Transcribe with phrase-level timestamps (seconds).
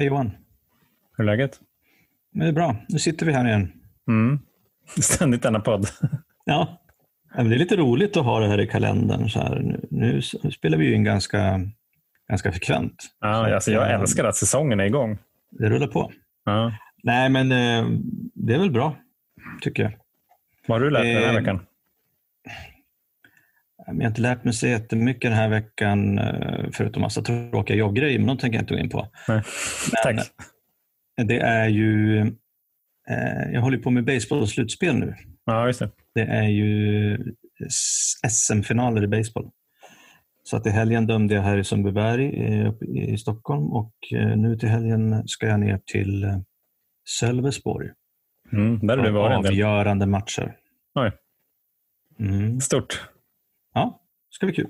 [0.00, 0.30] Hej Johan.
[1.16, 1.60] Hur är läget?
[2.32, 2.76] Det är bra.
[2.88, 3.72] Nu sitter vi här igen.
[4.08, 4.38] Mm.
[5.00, 5.86] Ständigt denna podd.
[6.44, 6.80] Ja,
[7.34, 9.28] det är lite roligt att ha det här i kalendern.
[9.28, 9.60] Så här.
[9.60, 9.80] Nu,
[10.42, 11.60] nu spelar vi ju in ganska,
[12.28, 12.94] ganska frekvent.
[13.20, 15.18] Ja, alltså jag älskar att säsongen är igång.
[15.50, 16.12] Det rullar på.
[16.44, 16.72] Ja.
[17.02, 17.98] Nej, men eh,
[18.34, 18.96] det är väl bra,
[19.60, 19.92] tycker jag.
[20.66, 21.60] Vad har du lärt dig den här Eh, veckan?
[23.94, 28.18] Jag har inte lärt mig så jättemycket den här veckan, eh, förutom massa tråkiga jobbgrejer,
[28.18, 29.08] men de tänker jag inte gå in på.
[29.28, 29.42] Nej.
[30.04, 30.26] Men Tack.
[31.16, 32.20] det är ju,
[33.10, 35.14] eh, jag håller på med baseball-slutspel nu.
[35.44, 35.90] Ja, just det.
[36.14, 37.18] Det är ju
[38.28, 39.50] SM-finaler i baseball.
[40.42, 42.72] Så att i helgen dömde jag här i Sundbyberg eh,
[43.12, 46.38] i Stockholm och eh, nu till helgen ska jag ner till eh,
[47.08, 47.90] Sölvesborg.
[48.52, 49.52] Mm, där har du varit en del.
[49.52, 50.56] Avgörande matcher.
[50.94, 51.12] Oj.
[52.18, 52.60] Mm.
[52.60, 53.08] Stort.
[54.30, 54.68] Det ska bli kul.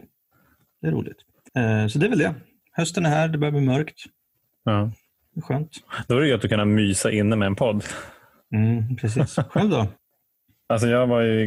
[0.82, 1.16] Det är roligt.
[1.56, 2.34] Eh, Så det är väl det.
[2.72, 3.98] Hösten är här, det börjar bli mörkt.
[4.64, 4.90] Ja.
[5.34, 5.70] Det är skönt.
[6.08, 7.84] Då är det gött att kunna mysa inne med en podd.
[8.54, 9.36] Mm, precis.
[9.48, 9.86] Själv då?
[10.68, 11.44] Alltså jag var ju,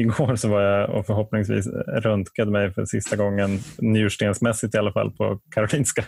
[0.00, 5.12] igår så var jag och förhoppningsvis röntgade mig för sista gången, njurstensmässigt i alla fall,
[5.12, 6.04] på Karolinska.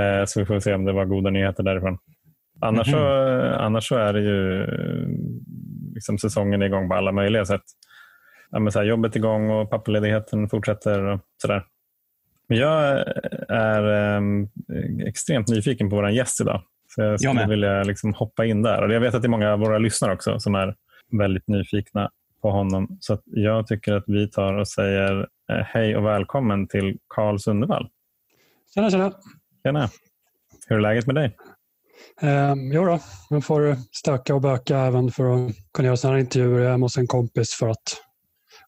[0.00, 1.98] Eh, så vi får se om det var goda nyheter därifrån.
[2.60, 2.98] Annars, så,
[3.58, 4.66] annars så är det ju
[5.94, 7.62] liksom säsongen är igång på alla möjliga sätt.
[8.52, 11.64] Ja, men så här, jobbet igång och pappaledigheten fortsätter och sådär.
[12.48, 13.04] Men jag
[13.48, 14.22] är eh,
[15.06, 16.62] extremt nyfiken på vår gäst idag.
[16.88, 17.48] Så jag skulle med.
[17.48, 18.82] vilja liksom hoppa in där.
[18.82, 20.74] Och jag vet att det är många av våra lyssnare också som är
[21.12, 22.10] väldigt nyfikna
[22.42, 22.96] på honom.
[23.00, 27.88] Så jag tycker att vi tar och säger eh, hej och välkommen till Carl Sundevall.
[28.74, 29.12] Tjena, tjena.
[29.62, 29.88] Tjena.
[30.68, 31.36] Hur är läget med dig?
[32.22, 32.98] Eh, jo då,
[33.30, 36.62] man får stöka och böka även för att kunna göra sådana här intervjuer.
[36.62, 37.96] Jag är hos en kompis för att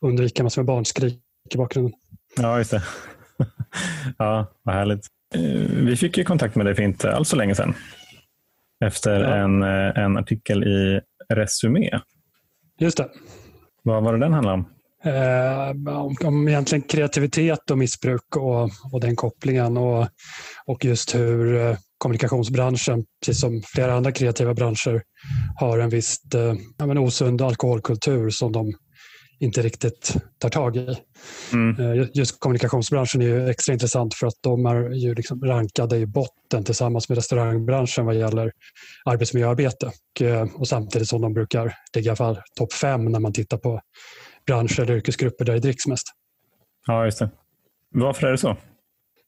[0.04, 1.20] undvika massor med barnskrik
[1.54, 1.92] i bakgrunden.
[2.36, 2.82] Ja, just det.
[4.18, 5.06] ja, vad härligt.
[5.34, 5.40] Eh,
[5.84, 7.74] Vi fick ju kontakt med dig för inte alls så länge sedan.
[8.84, 9.34] Efter Ja.
[9.34, 11.00] en, eh, en artikel i
[11.34, 11.90] Resumé.
[12.80, 13.08] Just det.
[13.82, 14.68] Vad var det den handlade om?
[15.04, 20.08] Eh, om, om egentligen kreativitet och missbruk och, och den kopplingen och,
[20.66, 25.02] och just hur eh, kommunikationsbranschen, precis som flera andra kreativa branscher,
[25.60, 28.72] har en viss eh, ja, osund alkoholkultur som de
[29.38, 30.96] inte riktigt tar tag i.
[31.52, 31.80] Mm.
[31.80, 35.96] Eh, ju- Just kommunikationsbranschen är ju extra intressant för att de är ju liksom rankade
[35.96, 38.52] i botten tillsammans med restaurangbranschen vad gäller
[39.04, 39.86] arbetsmiljöarbete.
[39.86, 43.32] Och, eh, och samtidigt som de brukar ligga i alla fall topp fem när man
[43.32, 43.80] tittar på
[44.46, 46.06] branscher eller yrkesgrupper där det dricks mest.
[46.86, 47.30] Ja, just det.
[47.90, 48.56] Varför är det så?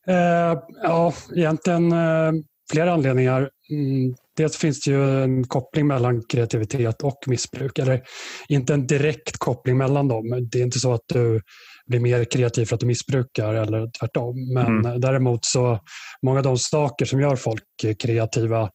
[0.09, 2.33] Eh, ja, egentligen eh,
[2.73, 3.51] flera anledningar.
[3.71, 7.79] Mm, dels finns det ju en koppling mellan kreativitet och missbruk.
[7.79, 8.03] Eller
[8.49, 10.49] inte en direkt koppling mellan dem.
[10.53, 11.41] Det är inte så att du
[11.87, 14.55] blir mer kreativ för att du missbrukar eller tvärtom.
[14.55, 15.01] Men Mm.
[15.01, 15.81] däremot så
[16.23, 17.63] många av de saker som gör folk
[18.03, 18.71] kreativa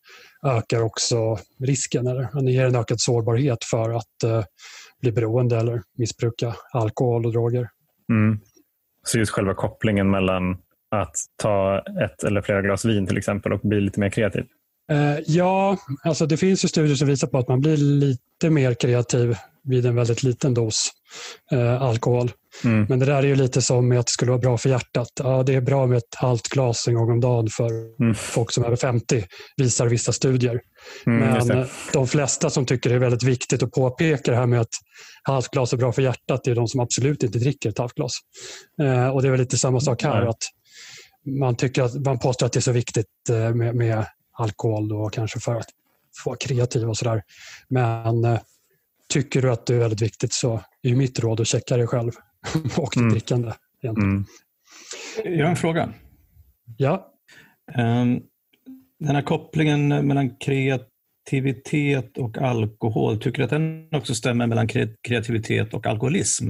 [0.45, 2.07] ökar också risken.
[2.07, 4.44] Eller det ger en ökad sårbarhet för att eh,
[5.01, 7.69] bli beroende eller missbruka alkohol och droger.
[8.09, 8.39] Mm.
[9.03, 10.57] Så just själva kopplingen mellan
[10.95, 14.45] att ta ett eller flera glas vin till exempel och bli lite mer kreativ.
[14.91, 18.74] Eh, ja, alltså det finns ju studier som visar på att man blir lite mer
[18.74, 20.90] kreativ vid en väldigt liten dos
[21.52, 22.31] eh, alkohol.
[22.63, 22.85] Mm.
[22.90, 25.07] Men det där är ju lite som med att det skulle vara bra för hjärtat.
[25.24, 28.16] Ja, det är bra med ett halvt glas en gång om dagen för Mm.
[28.16, 29.25] folk som är över 50,
[29.57, 30.62] visar vissa studier.
[31.06, 34.47] Mm, Men eh, de flesta som tycker det är väldigt viktigt att påpeka det här
[34.47, 34.74] med att
[35.24, 37.94] halvt glas är bra för hjärtat, det är de som absolut inte dricker ett halvt
[37.94, 38.13] glas.
[38.81, 40.22] Eh, och det är väl lite samma sak här.
[40.22, 40.44] Att
[41.40, 45.09] man, tycker att, man påstår att det är så viktigt eh, med, med alkohol då,
[45.09, 45.68] kanske för att
[46.24, 47.24] få vara kreativ och sådär.
[47.68, 48.40] Men eh,
[49.14, 51.88] tycker du att det är väldigt viktigt så är ju mitt råd att checka dig
[51.88, 52.12] själv
[52.78, 53.09] och ditt Mm.
[53.12, 53.52] drickande.
[53.84, 54.25] Mm.
[55.24, 55.94] Jag har en fråga.
[56.78, 57.08] Ja,
[57.75, 58.19] Ehm,
[59.00, 64.95] Den här kopplingen mellan kreativitet och alkohol, tycker du att den också stämmer mellan kre-
[65.01, 66.50] kreativitet och alkoholism?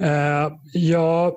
[0.00, 1.36] Eh, ja,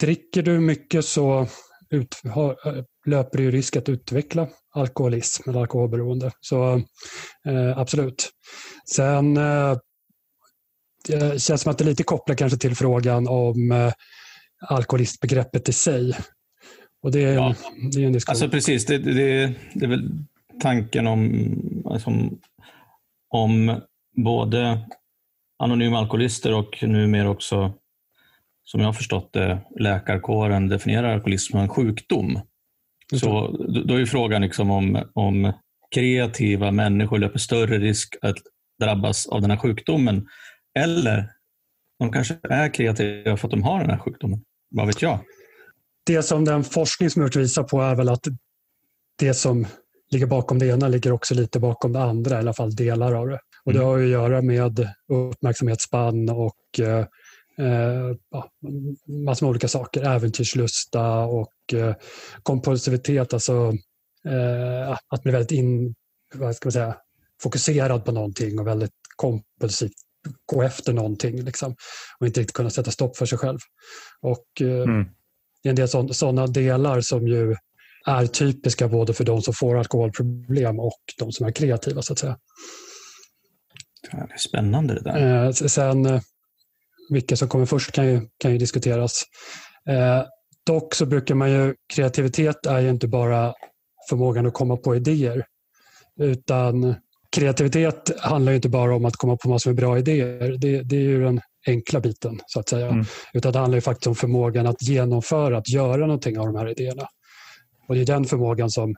[0.00, 1.46] dricker du mycket så
[1.96, 6.30] ut, har, eh, löper ju risk att utveckla alkoholism eller alkoholberoende.
[6.40, 6.74] Så
[7.46, 8.30] eh, absolut.
[8.94, 9.76] Sen eh,
[11.08, 13.92] det känns som att det är lite kopplat kanske till frågan om eh,
[14.60, 16.14] alkoholistbegreppet i sig.
[17.02, 17.54] Och det är, Ja.
[17.92, 18.32] det är en diskussion.
[18.32, 20.10] Alltså precis, det, det, det är väl
[20.60, 21.52] tanken om,
[21.84, 22.10] alltså,
[23.28, 23.80] om
[24.24, 24.88] både
[25.58, 27.74] anonyma alkoholister och numera också,
[28.70, 32.40] som jag har förstått det, läkarkåren definierar alkoholism som en sjukdom.
[33.20, 35.52] Så då är ju frågan liksom om, om
[35.94, 38.36] kreativa människor löper större risk att
[38.80, 40.26] drabbas av den här sjukdomen.
[40.78, 41.30] Eller
[41.98, 44.40] de kanske är kreativa för att de har den här sjukdomen.
[44.70, 45.18] Vad vet jag?
[46.06, 48.24] det som den forskning som gjorts visar på är väl att
[49.18, 49.66] det som
[50.10, 53.28] ligger bakom det ena ligger också lite bakom det andra, i alla fall delar av
[53.28, 53.38] det.
[53.64, 53.88] Och Det Mm.
[53.88, 57.06] har att göra med uppmärksamhetsspann och eh,
[58.30, 58.50] ja,
[59.06, 60.02] massor med olika saker.
[60.02, 61.94] Äventyrslusta och eh,
[62.42, 63.72] kompulsivitet, alltså
[64.28, 65.94] eh, att bli väldigt in,
[66.34, 66.96] vad ska man säga,
[67.42, 69.92] fokuserad på någonting och väldigt kompulsivt
[70.46, 71.76] gå efter någonting liksom,
[72.18, 73.58] och inte riktigt kunna sätta stopp för sig själv.
[74.20, 75.08] Och eh, Mm.
[75.62, 77.56] Det är en del sådana delar som ju
[78.06, 82.02] är typiska både för de som får alkoholproblem och de som är kreativa.
[82.02, 82.38] så att säga.
[84.10, 85.44] Det är spännande det där.
[85.44, 86.20] Eh, sen eh,
[87.08, 89.22] vilka som kommer först kan ju, kan ju diskuteras.
[89.88, 90.22] Eh,
[90.66, 93.54] dock så brukar man ju, kreativitet är ju inte bara
[94.08, 95.44] förmågan att komma på idéer.
[96.20, 96.94] Utan
[97.36, 100.56] kreativitet handlar ju inte bara om att komma på massor med bra idéer.
[100.58, 102.88] Det, det är ju den enkla biten så att säga.
[102.88, 103.04] Mm.
[103.32, 106.70] Utan det handlar ju faktiskt om förmågan att genomföra, att göra någonting av de här
[106.70, 107.08] idéerna.
[107.88, 108.94] Och det är den förmågan som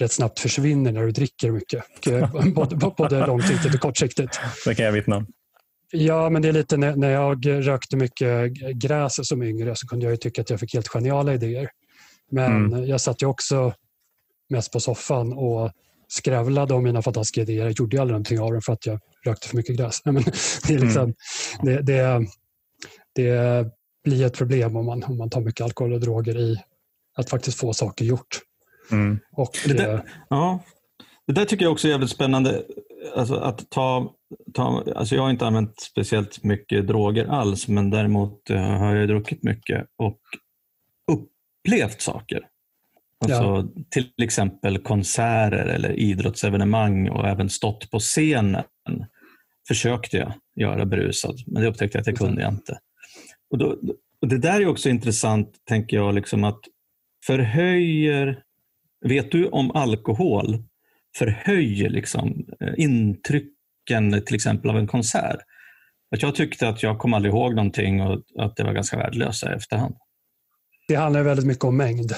[0.00, 1.84] rätt snabbt försvinner när du dricker mycket.
[2.10, 4.40] Eh, Både, både långsiktigt och kortsiktigt.
[4.64, 5.26] Det kan jag vittna om.
[5.90, 10.10] Ja, men det är lite när, jag rökte mycket gräs som yngre så kunde jag
[10.10, 11.70] ju tycka att jag fick helt geniala idéer.
[12.30, 13.74] Men jag satt ju också
[14.50, 15.72] mest på soffan och
[16.08, 17.64] skrävlade om mina fantastiska idéer.
[17.64, 20.00] Jag gjorde ju aldrig någonting av dem för att jag rökte för mycket gräs.
[20.04, 20.14] Men
[20.68, 21.14] det, är liksom,
[21.62, 22.26] det, det,
[23.14, 23.66] det
[24.04, 26.56] blir ett problem om man, om man tar mycket alkohol och droger i
[27.16, 28.40] att faktiskt få saker gjort.
[28.90, 29.18] Mm.
[29.32, 30.00] Och, Det där- eh,
[30.30, 30.64] Ja,
[31.26, 32.62] det där tycker jag också är jävligt spännande.
[33.16, 34.14] Alltså att ta,
[34.54, 39.08] ta, alltså jag har inte använt speciellt mycket droger alls, men däremot eh, har jag
[39.08, 40.20] druckit mycket och
[41.12, 42.46] upplevt saker.
[43.24, 48.64] Alltså, Till exempel konserter eller idrottsevenemang och även stått på scenen
[49.68, 52.78] försökte jag göra berusad, men det upptäckte jag att det kunde jag inte.
[53.50, 53.78] Och, då,
[54.20, 56.60] och Det där är också intressant, tänker jag, liksom att
[57.26, 58.42] förhöjer...
[59.00, 60.62] Vet du om alkohol
[61.18, 65.36] förhöjer liksom, eh, intrycken till exempel av en konsert?
[66.16, 69.42] Att jag tyckte att jag kom aldrig ihåg någonting och att det var ganska värdelöst
[69.44, 69.94] i efterhand.
[70.88, 72.12] det handlar väldigt mycket om mängd.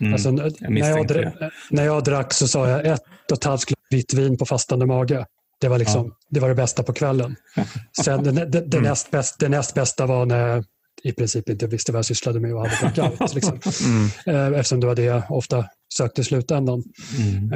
[0.00, 0.12] Mm.
[0.12, 3.64] Alltså, när, jag misstänkte dra- när jag drack så sa jag ett och ett halvt
[3.64, 5.26] glas vitt vin på fastande mage.
[5.60, 7.36] Det var, liksom, det var det bästa på kvällen.
[8.04, 8.82] Sen det, det, det, Mm.
[8.90, 10.64] näst bäst, det näst bästa var när jag
[11.02, 13.34] i princip inte visste vad jag sysslade med och hade blackout.
[13.34, 13.60] Liksom.
[14.26, 14.52] Mm.
[14.52, 15.64] Eh, Eftersom det var det jag ofta
[15.96, 16.82] sökte i slutändan.
[17.18, 17.52] Mm.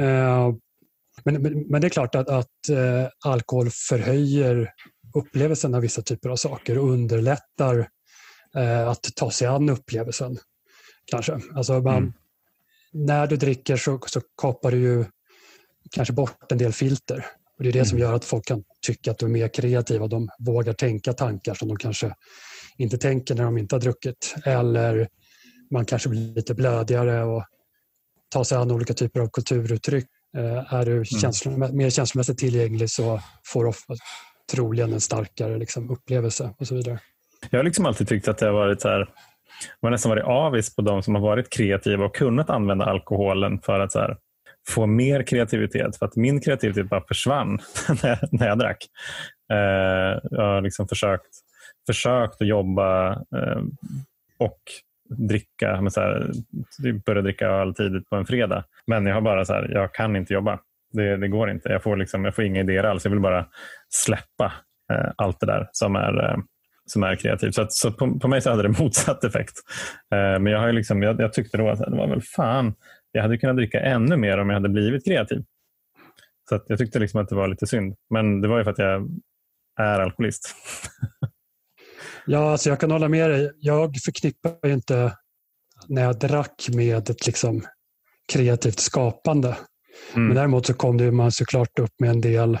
[1.25, 4.71] Men, men, men det är klart att, att eh, alkohol förhöjer
[5.15, 7.89] upplevelsen av vissa typer av saker och underlättar
[8.55, 10.37] eh, att ta sig an upplevelsen.
[11.05, 11.39] Kanske.
[11.55, 12.13] Alltså man, Mm.
[13.07, 15.05] När du dricker så, så kapar du ju
[15.91, 17.25] kanske bort en del filter.
[17.57, 20.07] Och Det är det som gör att folk kan tycka att du är mer kreativa.
[20.07, 22.15] De vågar tänka tankar som de kanske
[22.77, 24.35] inte tänker när de inte har druckit.
[24.45, 25.07] Eller
[25.71, 27.43] man kanske blir lite blödigare och
[28.29, 30.07] tar sig an olika typer av kulturuttryck.
[30.37, 33.93] Eh, är du känslomä- mer känslomässigt tillgänglig så får du ofta,
[34.51, 36.99] troligen en starkare liksom, upplevelse och så vidare.
[37.49, 39.07] Jag har liksom alltid tyckt att det har varit så här, man
[39.81, 43.79] har nästan varit avis på de som har varit kreativa och kunnat använda alkoholen för
[43.79, 44.17] att här,
[44.67, 45.97] få mer kreativitet.
[45.97, 47.59] För att min kreativitet bara försvann
[48.03, 48.85] när jag, när jag drack.
[49.51, 51.35] Eh, jag har liksom försökt,
[51.87, 53.61] försökt att jobba eh,
[54.37, 54.59] och
[55.09, 56.31] dricka, men så här,
[56.83, 58.63] typ börja dricka öl tidigt på en fredag.
[58.87, 60.59] Men jag har bara så här, jag kan inte jobba.
[60.91, 61.69] Det, det går inte.
[61.69, 63.05] Jag får, liksom, jag får inga idéer alls.
[63.05, 63.45] Jag vill bara
[63.89, 64.53] släppa
[64.93, 66.37] eh, allt det där som är, eh,
[66.85, 67.55] som är kreativt.
[67.55, 69.55] Så, att, så på, på mig så hade det motsatt effekt.
[70.13, 72.73] Eh, men jag, har ju liksom, jag, jag tyckte då att det var väl fan,
[73.11, 75.43] jag hade kunnat dricka ännu mer om jag hade blivit kreativ.
[76.49, 77.95] Så att jag tyckte liksom att det var lite synd.
[78.09, 79.09] Men det var ju för att jag
[79.79, 80.55] är alkoholist.
[82.25, 83.51] Ja, alltså jag kan hålla med dig.
[83.59, 85.17] Jag förknippar ju inte
[85.87, 87.65] när jag drack med ett liksom
[88.31, 89.57] kreativt skapande.
[90.13, 90.27] Mm.
[90.27, 92.57] Men däremot så kom det man såklart upp med en del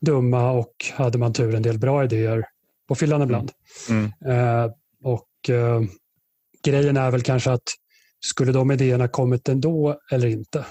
[0.00, 2.44] dumma och hade man tur en del bra idéer
[2.88, 3.50] på fyllan ibland.
[3.88, 4.12] Mm.
[4.26, 4.70] Eh,
[5.02, 5.80] och eh,
[6.64, 7.68] Grejen är väl kanske att
[8.20, 10.64] skulle de idéerna kommit ändå eller inte?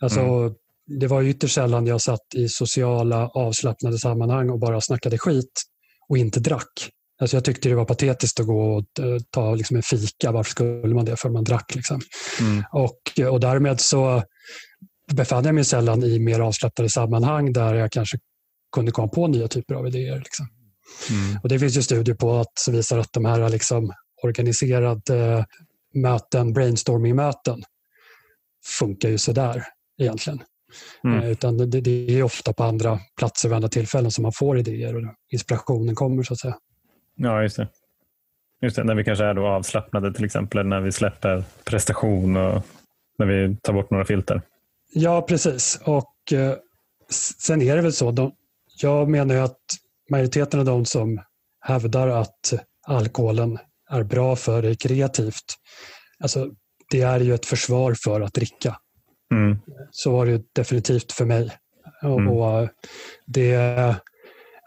[0.00, 0.54] Alltså, Mm.
[0.86, 5.62] Det var ju ytterst sällan jag satt i sociala avslappnade sammanhang och bara snackade skit
[6.08, 6.90] och inte drack.
[7.22, 10.32] Alltså jag tyckte det var patetiskt att gå och eh, ta liksom en fika.
[10.32, 11.16] Varför skulle man det?
[11.16, 11.74] För man drack.
[11.74, 12.00] Liksom.
[12.40, 12.64] Mm.
[12.72, 14.22] Och, och därmed så
[15.12, 18.18] befann jag mig sällan i mer avslappnade sammanhang där jag kanske
[18.72, 20.18] kunde komma på nya typer av idéer.
[20.18, 20.46] Liksom.
[21.10, 21.40] Mm.
[21.42, 25.46] Och det finns ju studier på att, som visar att de här liksom organiserade
[25.94, 27.62] möten, brainstorming-möten,
[28.78, 29.64] funkar ju sådär
[30.00, 30.42] egentligen.
[31.04, 31.18] Mm.
[31.18, 34.58] Eh, Utan det, det är ofta på andra platser vid andra tillfällen som man får
[34.58, 36.22] idéer och inspirationen kommer.
[36.22, 36.56] så att säga.
[37.22, 37.68] Ja, just det.
[38.60, 38.84] Just det.
[38.84, 42.62] När vi kanske är då avslappnade till exempel när vi släpper prestation och
[43.18, 44.42] när vi tar bort några filter.
[44.94, 45.80] Ja, precis.
[45.84, 46.54] Och eh,
[47.12, 48.10] Sen är det väl så.
[48.10, 48.32] De,
[48.82, 49.60] jag menar ju att
[50.10, 51.20] majoriteten av de som
[51.60, 52.52] hävdar att
[52.86, 53.58] alkoholen
[53.90, 55.54] är bra för dig kreativt,
[56.20, 56.50] alltså,
[56.90, 58.76] det är ju ett försvar för att dricka.
[59.34, 59.58] Mm.
[59.90, 61.50] Så var det definitivt för mig.
[62.02, 62.28] Mm.
[62.28, 62.68] Och
[63.26, 63.96] det,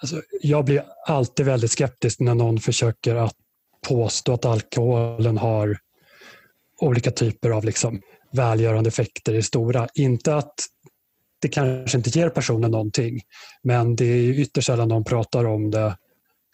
[0.02, 3.36] alltså, jag blir alltid väldigt skeptisk när någon försöker att
[3.88, 5.78] påstå att alkoholen har
[6.82, 9.88] olika typer av liksom välgörande effekter i stora.
[9.94, 10.54] Inte att
[11.42, 13.22] det kanske inte ger personen någonting,
[13.64, 15.98] men det är ytterst sällan de pratar om det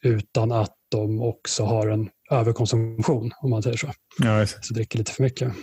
[0.04, 3.92] utan att de också har en överkonsumtion, om man säger så.
[4.18, 5.54] Ja, så dricker lite för mycket.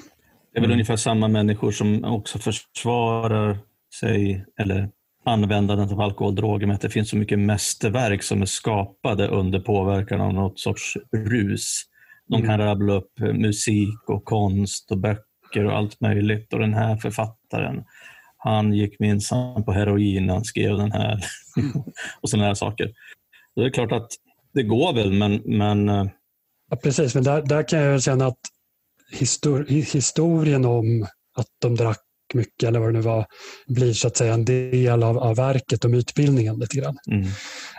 [0.53, 0.73] Det är väl mm.
[0.73, 3.59] ungefär samma människor som också försvarar
[4.01, 4.91] sig eller
[5.29, 9.29] användandet av alkohol och droger med att det finns så mycket mästerverk som är skapade
[9.29, 11.83] under påverkan av något sorts rus.
[12.29, 12.67] De kan mm.
[12.67, 17.85] rabbla upp musik och konst och böcker och allt möjligt och den här författaren
[18.39, 21.25] han gick minsann på heroin när han skrev den här
[22.21, 22.87] och sådana här saker.
[23.55, 24.09] Så det är klart att
[24.55, 25.43] det går väl, men...
[25.45, 26.07] men eh,
[26.71, 28.41] ja, precis, men där, där kan jag känna att
[29.11, 31.07] histor historien om
[31.37, 32.03] att de drack
[32.35, 33.27] mycket eller vad det nu var,
[33.67, 36.97] blir så att säga en del av, av verket och mytbildningen lite grann.
[37.11, 37.29] Mm.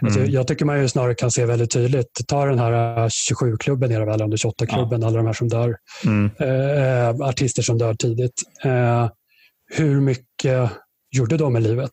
[0.01, 0.31] Alltså, mm.
[0.31, 4.05] jag tycker man ju snarare kan se väldigt tydligt, ta den här 27-klubben, är det
[4.05, 5.07] väl, under 28-klubben, ja.
[5.07, 5.75] alla de här som dör,
[6.05, 6.31] mm.
[6.39, 8.41] eh, artister som dör tidigt.
[8.63, 9.09] Eh,
[9.73, 10.71] hur mycket
[11.11, 11.91] gjorde de med livet?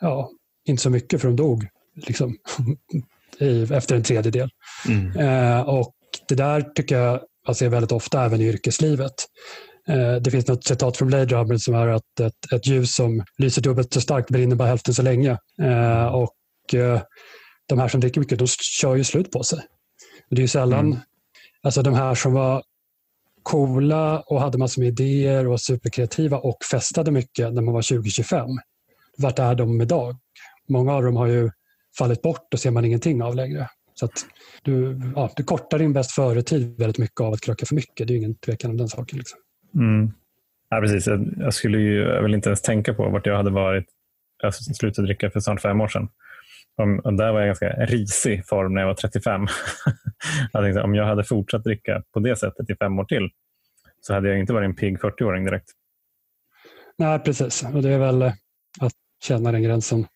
[0.00, 0.30] Ja,
[0.68, 1.66] inte så mycket för de dog
[2.06, 2.36] liksom,
[3.70, 4.50] efter en tredjedel.
[4.88, 5.16] Mm.
[5.16, 5.94] Eh, och
[6.28, 9.14] det där tycker jag man ser väldigt ofta även i yrkeslivet.
[9.88, 13.24] Eh, det finns något citat från Blade Runner som är att ett, ett ljus som
[13.38, 15.38] lyser dubbelt så starkt brinner bara hälften så länge.
[15.62, 17.00] Eh, och eh,
[17.68, 19.58] de här som dricker mycket, de kör ju slut på sig.
[20.30, 20.98] Det är sällan, mm.
[21.62, 22.62] alltså de här som var
[23.42, 27.82] coola och hade massor med idéer och var superkreativa och festade mycket när man var
[27.82, 28.48] 20-25.
[29.18, 30.16] Vart är de idag?
[30.68, 31.50] Många av dem har ju
[31.98, 33.68] fallit bort och ser man ingenting av längre.
[33.94, 34.26] Så att
[34.62, 38.08] du, ja, du kortar din bäst före-tid väldigt mycket av att kröka för mycket.
[38.08, 39.18] Det är ingen tvekan om den saken.
[39.18, 39.38] Liksom.
[39.74, 40.12] Mm.
[40.68, 41.06] Ja, precis.
[41.06, 43.86] Jag, jag skulle ju, jag vill inte ens tänka på vart jag hade varit.
[44.42, 46.08] Jag slutade dricka för snart fem år sedan.
[46.76, 49.46] Om, och där var jag ganska risig form när jag var 35.
[50.52, 53.30] jag tänkte, om jag hade fortsatt dricka på det sättet i fem år till
[54.00, 55.70] så hade jag inte varit en pigg 40-åring direkt.
[56.98, 57.64] Nej, precis.
[57.74, 58.22] Och det är väl
[58.80, 58.92] att
[59.24, 60.06] känna den gränsen.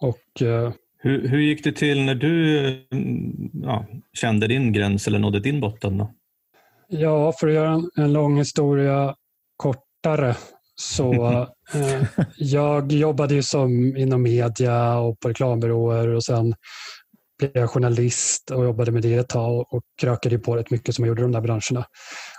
[0.00, 0.72] Och, uh...
[0.98, 2.68] hur, hur gick det till när du
[3.62, 5.98] ja, kände din gräns eller nådde din botten?
[5.98, 6.14] Då?
[6.88, 9.14] Ja, för att göra en, en lång historia
[9.56, 10.36] kortare
[10.76, 11.12] så
[11.74, 12.02] eh,
[12.36, 16.54] jag jobbade ju som inom media och på reklambyråer och sen
[17.38, 21.04] blev jag journalist och jobbade med det ett tag och krökade på rätt mycket som
[21.04, 21.86] jag gjorde i de där branscherna.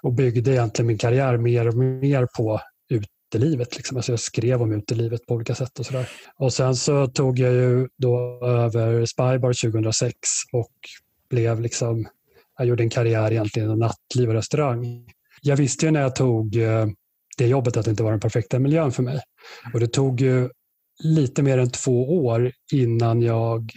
[0.04, 3.75] Och byggde egentligen min karriär mer och mer på utelivet.
[3.75, 3.98] Liksom.
[3.98, 6.10] Alltså jag skrev om utelivet på olika sätt och sådär.
[6.36, 10.16] Och sen så tog jag ju då över Spybar 2006
[10.54, 10.74] och
[11.30, 12.08] blev liksom,
[12.58, 15.06] jag gjorde en karriär egentligen inom nattliv och restaurang.
[15.42, 16.86] Jag visste ju när jag tog eh,
[17.38, 19.20] det jobbet att det inte var den perfekta miljön för mig.
[19.74, 20.50] Och det tog ju
[21.04, 23.72] lite mer än två år innan jag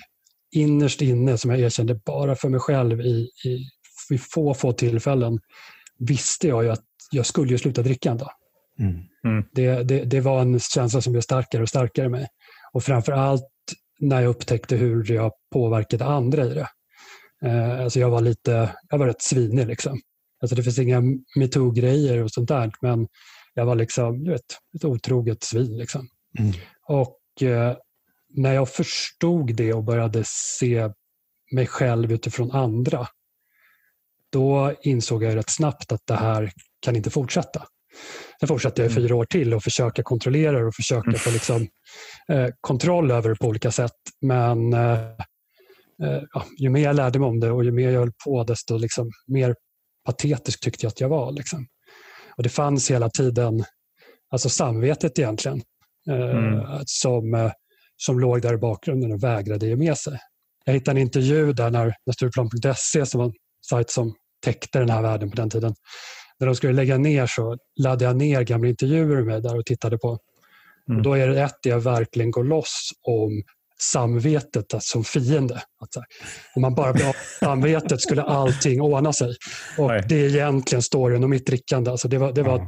[0.55, 3.49] innerst inne, som jag erkände bara för mig själv i, i,
[4.15, 5.41] i få, få tillfällen,
[5.99, 8.31] visste jag ju att jag skulle ju sluta dricka en dag.
[8.79, 8.95] Mm.
[9.25, 9.45] Mm.
[9.53, 12.27] Det, det, det, var en känsla som blev starkare och starkare i mig.
[12.73, 13.49] Och framför allt
[14.01, 16.69] när jag upptäckte hur jag påverkade andra i det.
[17.45, 20.01] Eh, alltså jag var lite, jag var rätt svinig liksom.
[20.41, 21.03] Alltså det finns inga
[21.37, 23.09] metoo-grejer och sånt där, men
[23.55, 25.79] jag var liksom, du vet, ett otroget svin.
[25.79, 26.09] Liksom.
[26.39, 26.53] Mm.
[26.89, 27.77] Och eh,
[28.35, 30.91] när jag förstod det och började se
[31.53, 33.07] mig själv utifrån andra,
[34.33, 37.67] då insåg jag rätt snabbt att det här kan inte fortsätta.
[38.41, 39.03] Sen fortsatte jag i mm.
[39.03, 41.19] fyra år till och försöka kontrollera och försöka mm.
[41.19, 41.69] få liksom,
[42.29, 43.97] eh, kontroll över det på olika sätt.
[44.21, 45.09] Men eh, eh,
[46.33, 48.77] ja, ju mer jag lärde mig om det och ju mer jag höll på, desto
[48.77, 49.55] liksom, mer
[50.05, 51.33] patetisk tyckte jag att jag var.
[51.33, 51.67] Liksom.
[52.37, 53.65] Och det fanns hela tiden,
[54.31, 55.63] alltså samvetet egentligen,
[56.11, 56.65] eh, mm.
[56.87, 57.53] som, eh,
[57.97, 60.19] som låg där i bakgrunden och vägrade ge med sig.
[60.65, 63.33] Jag hittade en intervju där när, när Stureplan.se, som var en
[63.71, 64.15] sajt som
[64.45, 65.75] täckte den här världen på den tiden,
[66.41, 69.99] när de skulle lägga ner så laddade jag ner gamla intervjuer med där och tittade
[69.99, 70.19] på.
[70.89, 70.99] Mm.
[70.99, 73.43] Och då är det ett där jag verkligen går loss om
[73.83, 75.55] samvetet som fiende.
[75.55, 76.05] Att här,
[76.55, 79.35] om man bara blev samvetet skulle allting ordna sig.
[79.79, 81.91] Och Det är egentligen storyn om mitt drickande.
[81.91, 82.67] Alltså det var, det var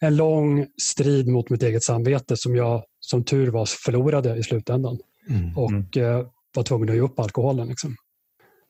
[0.00, 4.98] en lång strid mot mitt eget samvete som jag som tur var förlorade i slutändan.
[5.30, 5.56] Mm.
[5.56, 7.68] Och eh, var tvungen att ge upp alkoholen.
[7.68, 7.96] Liksom.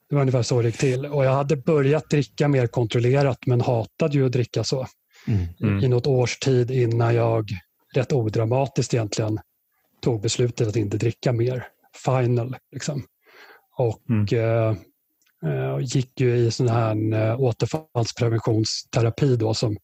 [0.09, 1.07] Det var ungefär så det gick till.
[1.07, 4.87] Och jag hade börjat dricka mer kontrollerat men hatade ju att dricka så.
[5.27, 5.47] Mm.
[5.61, 5.85] Mm.
[5.85, 7.49] I något års tid innan jag
[7.95, 9.41] rätt odramatiskt egentligen
[10.07, 11.69] tog beslutet att inte dricka mer.
[12.05, 12.57] Final.
[12.73, 13.05] Liksom.
[13.79, 14.27] Och mm.
[14.33, 14.77] eh,
[15.51, 19.77] eh gick ju i sån här eh, återfallspreventionsterapi då, som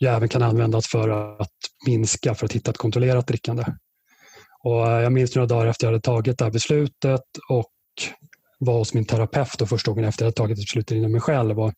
[0.00, 1.08] ju även kan användas för
[1.40, 1.52] att
[1.86, 3.64] minska, för att hitta ett kontrollerat drickande.
[4.62, 7.72] Och eh, jag minns några dagar efter jag hade tagit det här beslutet och
[8.58, 11.60] var hos min terapeut och första gången efter jag tagit beslutet inom mig själv.
[11.60, 11.72] Och,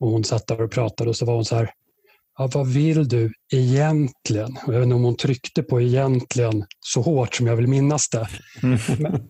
[0.00, 1.70] och hon satt där och pratade och så var hon så här,
[2.38, 4.58] ja, vad vill du egentligen?
[4.66, 8.08] Och jag vet inte om hon tryckte på egentligen så hårt som jag vill minnas
[8.08, 8.28] det.
[8.62, 8.78] Mm.
[8.98, 9.12] Men,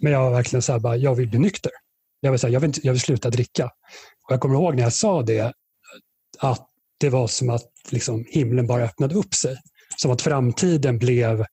[0.00, 1.72] men, jag var verkligen så här, bara, jag vill bli nykter.
[2.20, 3.64] Jag vill, här, jag, vill, jag vill sluta dricka.
[4.26, 5.52] Och jag kommer ihåg när jag sa det,
[6.38, 6.66] att
[6.98, 9.56] det var som att liksom, himlen bara öppnade upp sig.
[9.96, 11.44] Som att framtiden blev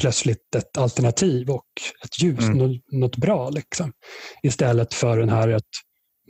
[0.00, 1.66] plötsligt ett alternativ och
[2.04, 2.58] ett ljus, mm.
[2.58, 3.50] något, något bra.
[3.50, 3.92] Liksom.
[4.42, 5.64] Istället för den här ett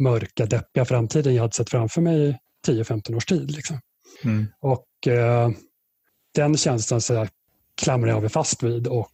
[0.01, 2.37] mörka, deppiga framtiden jag hade sett framför mig i
[2.69, 3.51] 10-15 års tid.
[3.51, 3.81] Liksom.
[4.25, 4.47] Mm.
[4.61, 5.51] Och eh,
[6.35, 7.27] Den känslan så
[7.83, 9.13] klamrade jag mig fast vid och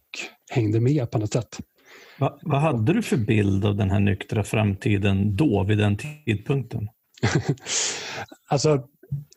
[0.51, 1.59] hängde med på något sätt.
[2.19, 6.87] Va, vad hade du för bild av den här nyktra framtiden då, vid den tidpunkten?
[8.49, 8.83] alltså,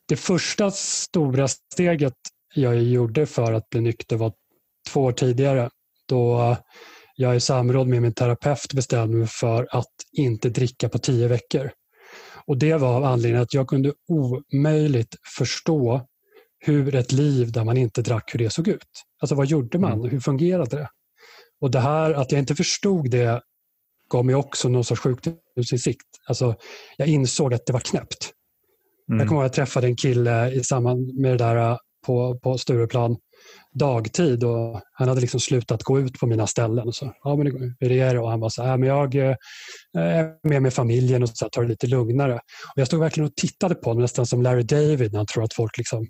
[0.09, 2.15] det första stora steget
[2.55, 4.33] jag gjorde för att bli nykter var
[4.93, 5.71] två år tidigare
[6.09, 6.57] då
[7.15, 11.71] jag i samråd med min terapeut bestämde mig för att inte dricka på tio veckor.
[12.51, 16.07] Och Det var av anledningen att jag kunde omöjligt förstå
[16.59, 19.05] hur ett liv där man inte drack, hur det såg ut.
[19.21, 19.93] Alltså vad gjorde man?
[19.93, 20.11] Mm.
[20.11, 20.89] Hur fungerade det?
[21.61, 23.43] Och det här att jag inte förstod det
[24.13, 26.07] gav mig också någon sorts sjukdomsinsikt.
[26.29, 26.55] Alltså,
[26.97, 28.33] jag insåg att det var knäppt.
[29.09, 29.21] Mm.
[29.21, 31.77] Jag kommer ihåg att jag träffade en kille i samband med det där äh,
[32.07, 33.17] på, på Stureplan
[33.73, 36.89] dagtid och han hade liksom slutat gå ut på mina ställen.
[36.89, 38.21] Och så, ja, men hur är det?
[38.21, 39.37] Och han var så här, men jag eh,
[39.95, 42.35] är med med familjen och så här, tar det lite lugnare.
[42.35, 45.45] Och jag stod verkligen och tittade på honom nästan som Larry David när han tror
[45.45, 46.07] att folk liksom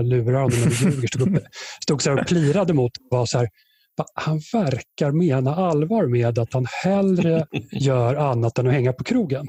[0.00, 1.08] lurar honom eller ljuger.
[1.08, 1.42] Stod, upp,
[1.82, 3.48] stod så här och plirade mot och så här,
[4.14, 9.48] han verkar mena allvar med att han hellre gör annat än att hänga på krogen.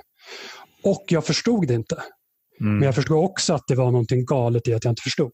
[0.84, 1.95] Och jag förstod det inte.
[2.62, 2.73] Mm.
[2.73, 5.31] Men jag förstod också att det var någonting galet i att jag inte förstod.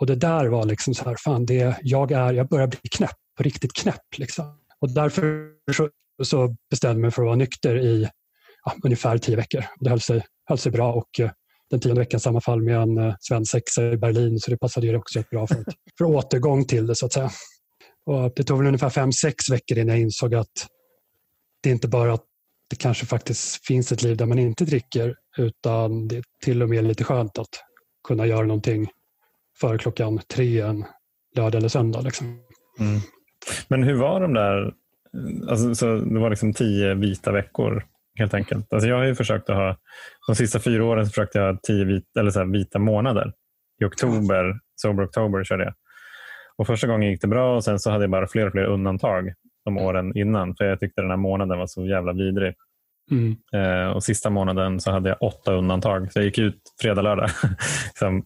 [0.00, 3.16] Och det där var liksom så här, fan, det, jag, är, jag börjar bli knäpp,
[3.36, 4.18] på riktigt knäpp.
[4.18, 4.58] Liksom.
[4.80, 5.88] Och därför så,
[6.22, 8.08] så bestämde jag mig för att vara nykter i
[8.64, 9.60] ja, ungefär tio veckor.
[9.60, 11.30] Och det höll sig, höll sig bra och eh,
[11.70, 15.22] den tionde veckan sammanfall med en eh, svensexa i Berlin så det passade ju också
[15.30, 15.64] bra för,
[15.98, 17.30] för återgång till det så att säga.
[18.06, 20.66] Och det tog väl ungefär fem, sex veckor innan jag insåg att
[21.62, 22.24] det inte bara att
[22.70, 26.68] det kanske faktiskt finns ett liv där man inte dricker utan det är till och
[26.68, 27.48] med lite skönt att
[28.08, 28.88] kunna göra någonting
[29.60, 30.84] före klockan tre en
[31.36, 32.00] lördag eller söndag.
[32.00, 32.26] Liksom.
[32.80, 33.00] Mm.
[33.68, 34.74] Men hur var de där,
[35.48, 37.84] alltså, så det var liksom tio vita veckor
[38.18, 38.72] helt enkelt.
[38.72, 39.76] Alltså jag har ju försökt att ha,
[40.26, 43.32] de sista fyra åren så försökte jag ha tio vit, eller så vita månader.
[43.82, 44.58] I oktober.
[44.76, 45.74] Sober October körde jag.
[46.56, 48.64] Och första gången gick det bra och sen så hade jag bara fler och fler
[48.64, 49.32] undantag
[49.64, 50.56] de åren innan.
[50.56, 52.54] För jag tyckte den här månaden var så jävla vidrig.
[53.10, 53.36] Mm.
[53.52, 56.12] Eh, och sista månaden så hade jag åtta undantag.
[56.12, 57.30] Så jag gick ut fredag, lördag.
[57.86, 58.24] liksom,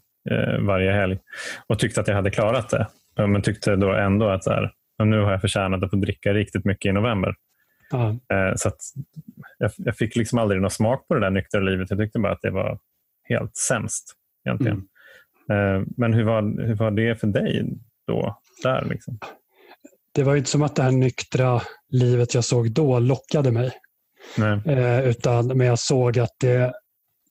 [0.60, 1.18] varje helg
[1.66, 2.86] och tyckte att jag hade klarat det.
[3.26, 4.72] Men tyckte då ändå att så här,
[5.04, 7.34] nu har jag förtjänat att få dricka riktigt mycket i november.
[7.94, 8.70] Uh eh, så
[9.58, 11.90] jag, jag, fick liksom aldrig någon smak på det där nyktra livet.
[11.90, 12.78] Jag tyckte bara att det var
[13.28, 14.12] helt sämst
[14.44, 14.82] egentligen.
[15.48, 15.76] Mm.
[15.76, 17.64] Eh, men hur var, hur var det för dig
[18.06, 18.38] då?
[18.62, 19.18] Där liksom?
[20.12, 23.72] Det var inte som att det här nyktra livet jag såg då lockade mig.
[24.66, 26.72] Eh, utan, men jag såg att det,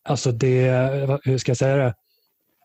[0.04, 1.94] alltså det, hur ska jag säga det?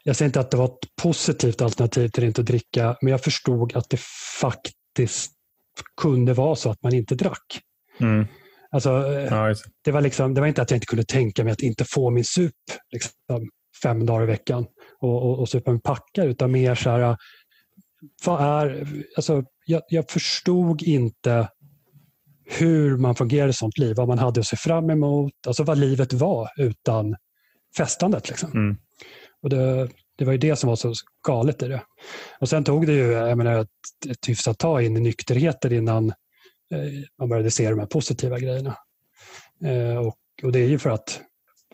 [0.02, 3.20] Jag säger inte att det var ett positivt alternativ till att inte dricka, men jag
[3.20, 4.00] förstod att det
[4.40, 5.32] faktiskt
[6.00, 7.60] kunde vara så att man inte drack.
[8.00, 8.26] Mm.
[8.70, 8.90] Alltså,
[9.30, 11.84] ja, det, var liksom, det var inte att jag inte kunde tänka mig att inte
[11.84, 12.54] få min sup
[12.92, 13.50] liksom,
[13.82, 14.66] fem dagar i veckan
[15.00, 17.16] och, och, och supa en packa, utan mer så här,
[18.24, 18.86] vad är,
[19.16, 21.48] alltså, jag, jag förstod inte
[22.44, 25.78] hur man fungerar i sånt liv, vad man hade att se fram emot, alltså vad
[25.78, 27.16] livet var utan
[27.76, 28.28] festandet.
[28.28, 28.52] Liksom.
[28.52, 28.76] Mm.
[29.42, 30.92] Och det, det var ju det som var så
[31.26, 31.82] galet i det.
[32.40, 36.08] Och sen tog det ju jag menar, ett, ett hyfsat tag in i nykterheten innan
[36.74, 38.76] eh, man började se de här positiva grejerna.
[39.64, 41.20] Eh, och, och, det är ju för att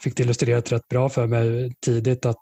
[0.01, 2.41] fick det illustrerat rätt bra för mig tidigt att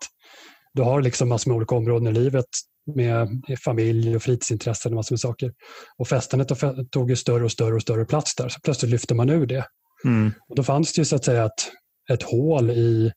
[0.73, 2.47] du har liksom massor med olika områden i livet
[2.95, 3.29] med
[3.65, 5.53] familj och fritidsintressen och massor med saker.
[5.99, 6.49] Och festandet
[6.91, 8.49] tog ju större och större och större plats där.
[8.49, 9.67] Så plötsligt lyfte man ur det.
[10.05, 10.33] Mm.
[10.49, 11.71] Och då fanns det ju så att säga ett,
[12.11, 13.13] ett hål i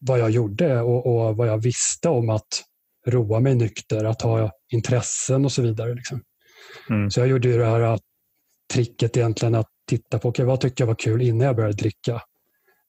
[0.00, 2.64] vad jag gjorde och, och, vad jag visste om att
[3.06, 5.94] roa mig nykter, att ha intressen och så vidare.
[5.94, 6.20] Liksom.
[6.90, 7.10] Mm.
[7.10, 7.98] Så jag gjorde ju det här
[8.72, 12.22] tricket egentligen att titta på okay, vad tyckte jag var kul innan jag började dricka.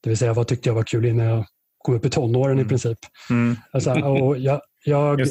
[0.04, 1.46] Det vill säga vad tyckte jag var kul innan jag
[1.78, 2.66] kom upp i tonåren Mm.
[2.66, 2.98] i princip.
[3.30, 3.56] Mm.
[3.72, 5.22] Alltså, och jag, jag,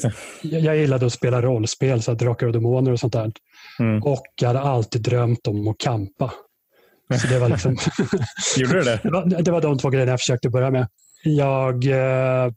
[0.43, 3.33] jag gillade att spela rollspel, så Drakar och Demoner och sånt där.
[3.81, 4.03] Mm.
[4.03, 6.33] Och jag hade alltid drömt om att campa.
[7.21, 7.77] Så det var, liksom,
[8.57, 9.01] Gjorde du det?
[9.03, 10.89] det, var, det var de två grejerna jag försökte börja med.
[11.23, 12.53] Jag, eh,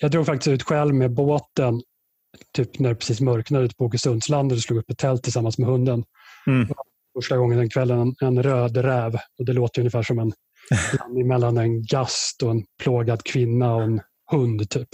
[0.00, 1.82] jag drog faktiskt ut själv med båten
[2.52, 5.68] typ när det precis mörknade ute på Åkesundslandet och slog upp ett tält tillsammans med
[5.68, 6.04] hunden.
[6.46, 6.68] Mm.
[7.18, 9.18] Första gången den kvällen, en, en röd räv.
[9.38, 10.32] Och det låter ungefär som en
[10.96, 14.00] blandning mellan en gast och en plågad kvinna och en
[14.30, 14.70] hund.
[14.70, 14.88] typ.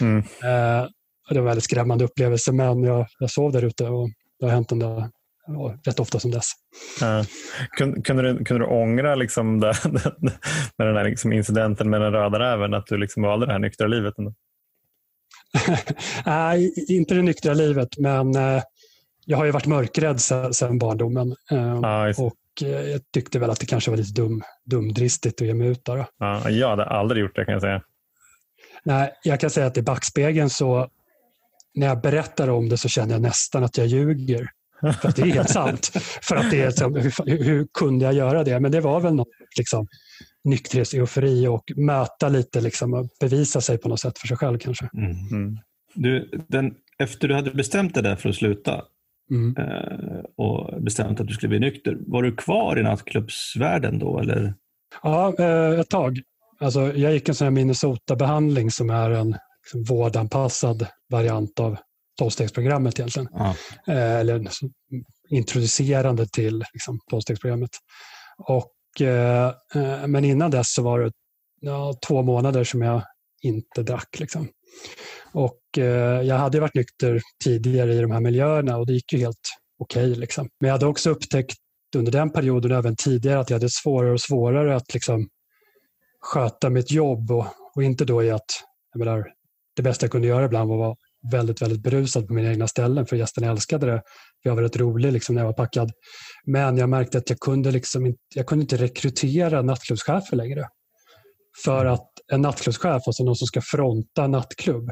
[0.00, 0.18] Mm.
[0.18, 0.88] Eh,
[1.28, 4.52] det var en väldigt skrämmande upplevelse, men jag, jag sov där ute och det har
[4.52, 5.10] hänt den där,
[5.86, 6.52] rätt ofta sedan dess.
[7.00, 7.24] Ja.
[7.70, 9.74] Kunde, kunde, du, kunde du ångra liksom det,
[10.78, 13.58] med den här liksom incidenten med den röda räven, att du liksom valde det här
[13.58, 14.14] nyktra livet?
[14.18, 14.34] Ändå?
[16.26, 18.62] Nej, inte det nyktra livet, men eh,
[19.24, 21.36] jag har ju varit mörkrädd sedan, barndomen.
[21.50, 25.46] Eh, Ja, och eh, jag tyckte väl att det kanske var lite dum, dumdristigt att
[25.46, 26.06] ge mig ut där.
[26.18, 27.82] ja, jag hade aldrig gjort det kan jag säga.
[28.84, 30.88] Nej, jag kan säga att i backspegeln så
[31.74, 34.48] när jag berättar om det så känner jag nästan att jag ljuger.
[34.92, 35.86] För att det är helt sant.
[36.22, 38.60] För att det är hur, hur kunde jag göra det?
[38.60, 39.86] Men det var väl något liksom,
[40.44, 44.88] nykterhetseufori och möta lite liksom, och bevisa sig på något sätt för sig själv kanske.
[44.94, 45.10] Mm.
[45.30, 45.58] Mm.
[45.94, 48.82] Du, den, efter du hade bestämt dig där för att sluta
[49.30, 49.56] Mm.
[49.58, 54.18] eh, och bestämt att du skulle bli nykter, var du kvar i nattklubbsvärlden då?
[54.18, 54.54] Eller?
[55.02, 56.20] Ja, eh, ett tag.
[56.60, 61.76] Alltså, jag gick en sån här Minnesota-behandling som är en liksom, vårdanpassad variant av
[62.18, 63.28] tolvstegsprogrammet egentligen.
[63.32, 63.56] Ja.
[63.88, 64.48] Eh, eller
[65.28, 67.70] introducerande till liksom, tolvstegsprogrammet.
[68.38, 71.12] Och, eh, eh, men innan dess så var det
[71.60, 73.02] ja, två månader som jag
[73.42, 74.18] inte drack.
[74.18, 74.48] Liksom.
[75.32, 79.18] Och eh, jag hade varit nykter tidigare i de här miljöerna och det gick ju
[79.18, 79.48] helt
[79.78, 80.14] okej.
[80.14, 80.48] liksom.
[80.60, 81.56] Men jag hade också upptäckt
[81.96, 85.28] under den perioden och även tidigare att jag hade svårare och svårare att liksom,
[86.20, 88.50] sköta mitt jobb och, och inte då i att
[88.92, 89.24] jag menar,
[89.76, 90.98] det bästa jag kunde göra ibland var att
[91.30, 94.02] väldigt, väldigt berusad på mina egna ställen för gästerna älskade det.
[94.42, 95.92] Jag var rätt rolig liksom, när jag var packad.
[96.46, 100.68] Men jag märkte att jag kunde, liksom inte, jag kunde inte rekrytera nattklubbschefer längre.
[101.64, 104.90] För att en nattklubbschef, alltså någon som ska fronta en nattklubb,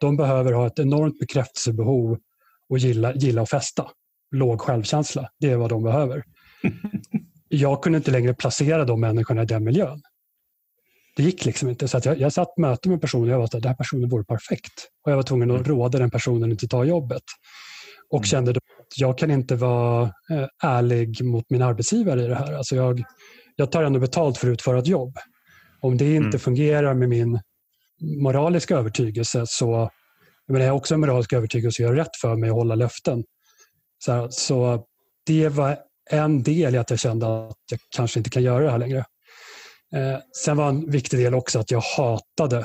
[0.00, 2.18] de behöver ha ett enormt bekräftelsebehov
[2.68, 3.86] och gilla, gilla att festa.
[4.30, 6.22] Låg självkänsla, det är vad de behöver.
[7.48, 10.02] Jag kunde inte längre placera de människorna i den miljön.
[11.16, 11.88] Det gick liksom inte.
[11.88, 14.08] Så att jag, jag satt möte med personer och jag var här, den här personen
[14.08, 14.72] vore perfekt.
[15.04, 17.22] Och jag var tvungen att råda den personen att inte ta jobbet.
[18.10, 18.24] Och Mm.
[18.24, 22.52] kände då att jag kan inte vara eh, ärlig mot min arbetsgivare i det här.
[22.52, 23.02] Alltså jag,
[23.56, 25.16] jag tar ändå betalt för att utföra ett jobb.
[25.80, 26.38] Om det inte Mm.
[26.40, 27.40] fungerar med min
[28.22, 29.90] moraliska övertygelse så
[30.46, 32.74] jag menar, jag har också en moralisk övertygelse att göra rätt för mig och hålla
[32.74, 33.24] löften.
[34.04, 34.84] Så, här, så
[35.26, 35.78] det var
[36.10, 39.04] en del i att jag kände att jag kanske inte kan göra det här längre.
[39.94, 42.58] Eh, sen var en viktig del också att jag hatade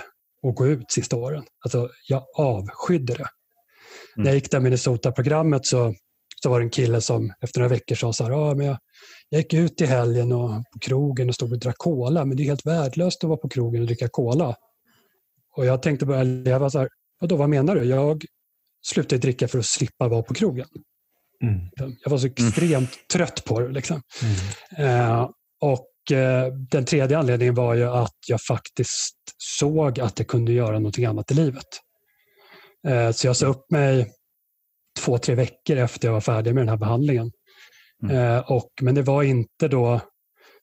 [0.47, 1.43] att gå ut sista åren.
[1.63, 3.27] Alltså, jag avskydde det.
[4.15, 5.93] När jag gick det Minnesota-programmet så,
[6.43, 8.77] så var det en kille som efter några veckor sa så här, ah, men jag,
[9.29, 12.43] jag gick ut i helgen och på krogen och stod och drack cola, men det
[12.43, 14.55] är helt värdelöst att vara på krogen och dricka cola.
[15.57, 17.83] Och jag tänkte börja leva så här, vadå, vad menar du?
[17.83, 18.25] Jag
[18.85, 20.67] slutade dricka för att slippa vara på krogen.
[21.43, 21.95] Mm.
[22.03, 23.69] Jag var så extremt trött på det.
[23.69, 24.01] Liksom.
[24.77, 24.99] Mm.
[24.99, 25.29] Eh,
[25.61, 25.88] och
[26.72, 31.32] Den tredje anledningen var ju att jag faktiskt såg att jag kunde göra någonting annat
[31.32, 31.68] i livet.
[32.88, 34.12] Eh, så jag sa upp mig
[35.00, 37.32] två, tre veckor efter jag var färdig med den här behandlingen.
[38.04, 38.15] Mm.
[38.15, 40.02] Eh, och, men det var inte då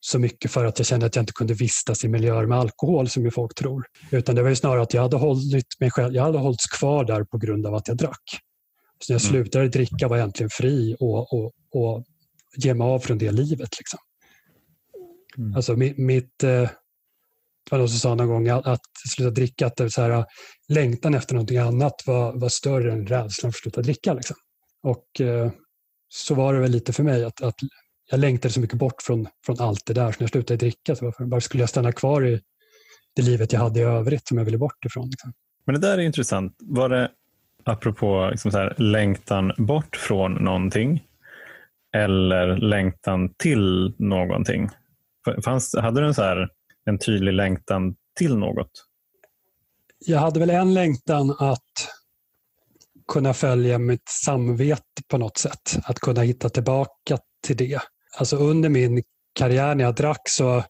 [0.01, 3.09] så mycket för att jag kände att jag inte kunde vistas i miljöer med alkohol
[3.09, 3.85] som ju folk tror.
[4.11, 7.05] Utan det var ju snarare att jag hade hållit mig själv, jag hade hållits kvar
[7.05, 8.23] där på grund av att jag drack.
[8.99, 9.45] Så när jag Mm.
[9.45, 12.05] slutade dricka var jag egentligen fri och, och, och
[12.57, 13.79] ge mig av från det livet.
[13.79, 13.99] Liksom.
[15.38, 15.55] Mm.
[15.55, 16.68] Alltså mitt, mitt eh,
[17.64, 20.25] det var någon som sa någon gång att, att sluta dricka, att det så här,
[20.68, 24.14] längtan efter någonting annat var, var större än rädslan för att sluta dricka.
[24.14, 24.37] Liksom.
[24.83, 25.51] Och eh,
[26.09, 27.55] så var det väl lite för mig, att, att
[28.11, 30.12] jag längtade så mycket bort från, från allt det där.
[30.12, 32.40] Så när jag slutade dricka, så varför, varför skulle jag stanna kvar i
[33.16, 35.09] det livet jag hade i övrigt som jag ville bort ifrån?
[35.11, 35.33] Liksom.
[35.64, 36.57] Men det där är intressant.
[36.61, 37.11] Var det
[37.64, 41.05] apropå liksom så här, längtan bort från någonting
[41.95, 44.68] eller längtan till någonting?
[45.45, 46.49] Fanns, hade du en, så här,
[46.85, 48.71] en tydlig längtan till något?
[49.99, 51.89] Jag hade väl en längtan att
[53.13, 55.79] kunna följa mitt samvete på något sätt.
[55.85, 57.81] Att kunna hitta tillbaka till det.
[58.19, 59.03] Alltså under min
[59.35, 60.65] karriär när jag drack så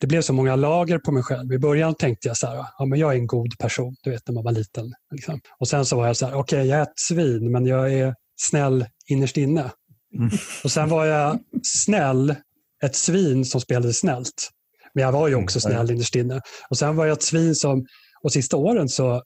[0.00, 1.52] det blev så många lager på mig själv.
[1.52, 4.28] I början tänkte jag så här, ja, men jag är en god person, du vet
[4.28, 4.92] när man var liten.
[5.10, 5.40] Liksom.
[5.58, 7.92] Och sen så var jag så här, okej okay, jag är ett svin men jag
[7.92, 9.70] är snäll innerst inne.
[10.14, 10.30] Mm.
[10.64, 12.34] Och sen var jag snäll,
[12.82, 14.50] ett svin som spelade snällt.
[14.94, 15.72] Men jag var ju också mm.
[15.76, 16.40] snäll innerst inne.
[16.70, 17.86] Och sen var jag ett svin som,
[18.22, 19.22] och sista åren så,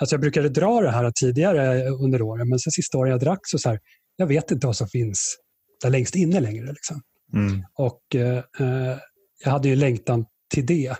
[0.00, 3.40] alltså jag brukade dra det här tidigare under åren, men sen sista åren jag drack
[3.42, 3.78] så, så här,
[4.16, 5.36] jag vet inte vad som finns
[5.82, 6.66] där längst inne längre.
[6.72, 7.02] Liksom.
[7.32, 7.64] Mm.
[7.74, 8.98] Och eh, eh
[9.44, 10.96] jag hade ju längtan till det.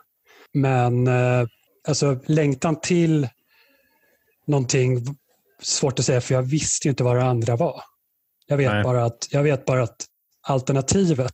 [0.53, 1.47] Men eh,
[1.89, 3.29] alltså längtan till
[4.47, 5.05] någonting,
[5.63, 7.83] svårt att säga för jag visste ju inte vad det andra var.
[8.47, 10.05] Jag vet, bara att, jag vet bara att
[10.49, 11.33] alternativet,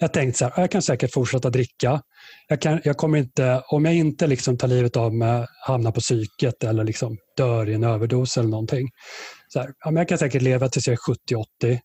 [0.00, 2.02] jag tänkte så här, jag kan säkert fortsätta dricka.
[2.48, 6.00] Jag, kan, jag kommer inte, om jag inte liksom tar livet av mig, hamnar på
[6.00, 8.88] psyket eller liksom dör i en överdos eller någonting.
[9.48, 11.76] Så här, jag kan säkert leva tills jag är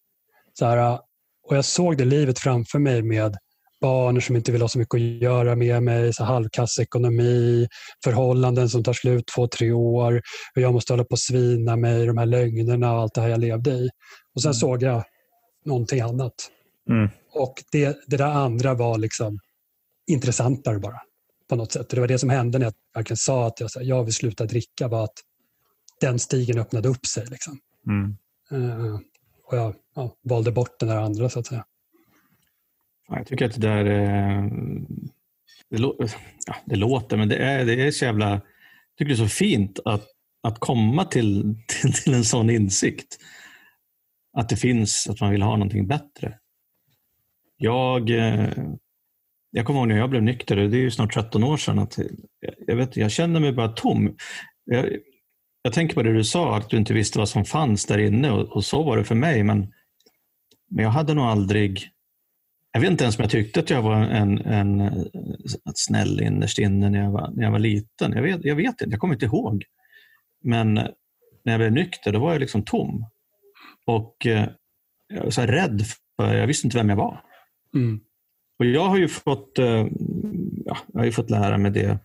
[0.62, 1.00] 70-80.
[1.48, 3.38] Och jag såg det livet framför mig med
[3.82, 7.68] barn som inte vill ha så mycket att göra med mig, så halvkass ekonomi,
[8.04, 10.22] förhållanden som tar slut två, tre år,
[10.56, 13.30] och jag måste hålla på att svina mig, de här lögnerna och allt det här
[13.30, 13.90] jag levde i.
[14.36, 14.54] Och sen mm.
[14.54, 15.04] såg jag
[15.66, 16.34] någonting annat.
[16.90, 17.10] Mm.
[17.32, 19.40] Och det, det där andra var liksom
[20.08, 21.02] intressantare bara
[21.50, 21.90] på något sätt.
[21.90, 24.88] Det var det som hände när jag verkligen sa att jag, jag vill sluta dricka,
[24.88, 25.20] var att
[26.02, 27.26] den stigen öppnade upp sig.
[27.26, 27.60] Liksom.
[27.88, 28.18] Mm.
[28.52, 29.00] Uh,
[29.44, 31.66] och jag ja, valde bort den där andra så att säga.
[33.08, 33.84] Jag tycker att det där
[35.70, 35.96] det, lå,
[36.46, 38.30] ja, det låter, men det är, det är så jävla...
[38.30, 40.06] Jag tycker det är så fint att,
[40.44, 43.18] att komma till, till, till en sån insikt.
[44.38, 46.40] Att det finns, att man vill ha någonting bättre.
[47.66, 48.50] Jag, eh,
[49.52, 52.00] jag kommer ihåg när jag blev nykter, det är ju snart 13 år sedan, att
[52.68, 54.16] jag, vet, jag kände mig bara tom.
[54.66, 54.86] Jag,
[55.62, 58.32] jag tänker på det du sa, att du inte visste vad som fanns där inne
[58.32, 59.44] och, och så var det för mig.
[59.44, 59.74] Men,
[60.70, 61.92] men jag hade nog aldrig
[62.72, 65.08] jag vet inte ens om jag tyckte att jag var en, en, en
[65.76, 68.12] snäll innerst inne när jag var, när jag var liten.
[68.12, 69.64] Jag vet, jag vet inte, jag kommer inte ihåg.
[70.44, 73.06] Men när jag blev nykter, då var jag liksom tom.
[73.86, 74.48] Och eh,
[75.08, 75.82] jag var så rädd,
[76.16, 77.22] för jag visste inte vem jag var.
[77.76, 78.00] Mm.
[78.60, 79.88] Och jag har ju fått, eh,
[80.66, 82.00] ja, jag har fått lära mig det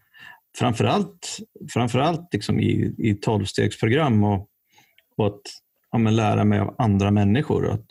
[0.59, 1.39] framförallt,
[1.73, 4.49] framförallt liksom i, i tolvstegsprogram och,
[5.17, 5.41] och att
[5.91, 7.71] ja, lära mig av andra människor.
[7.71, 7.87] Att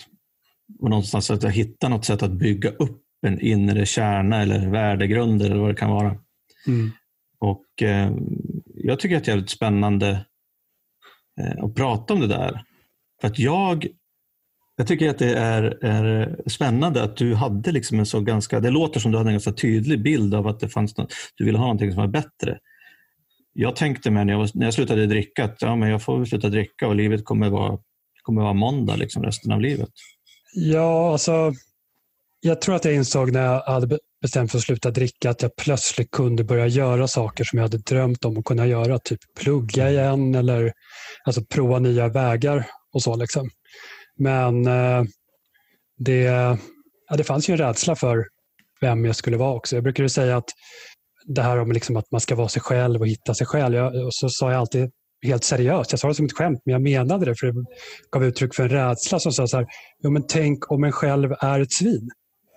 [0.79, 5.45] och någonstans att jag hittar något sätt att bygga upp en inre kärna eller värdegrunder
[5.45, 6.17] eller vad det kan vara.
[6.67, 6.91] Mm.
[7.39, 8.13] Och eh,
[8.75, 10.25] Jag tycker att det är jävligt spännande
[11.41, 12.63] eh, att prata om det där.
[13.21, 13.87] För att jag,
[14.79, 18.69] jag tycker att det är, är spännande att du hade liksom en så ganska, det
[18.69, 21.57] låter som du hade en ganska tydlig bild av att det fanns något, du ville
[21.57, 22.59] ha någonting som var bättre.
[23.53, 26.49] Jag tänkte mig när jag, när jag slutade dricka att ja, men jag får sluta
[26.49, 27.77] dricka och livet kommer vara,
[28.21, 29.89] kommer vara måndag liksom resten av livet.
[30.53, 31.53] Ja, alltså,
[32.39, 35.55] jag tror att jag insåg när jag hade bestämt för att sluta dricka att jag
[35.55, 38.99] plötsligt kunde börja göra saker som jag hade drömt om att kunna göra.
[38.99, 40.73] Typ plugga igen eller
[41.23, 43.15] alltså, prova nya vägar och så.
[43.15, 43.49] Liksom.
[44.19, 45.03] Men eh,
[45.97, 46.21] det,
[47.09, 48.25] ja, det fanns ju en rädsla för
[48.81, 49.75] vem jag skulle vara också.
[49.75, 50.49] Jag brukade säga att
[51.25, 53.75] det här om liksom att man ska vara sig själv och hitta sig själv.
[53.75, 55.91] Jag, och så sa jag alltid helt seriöst.
[55.91, 57.65] Jag sa det som ett skämt, men jag menade det för det
[58.11, 59.67] gav uttryck för en rädsla som sa så här,
[60.03, 62.09] jo, men tänk om en själv är ett svin.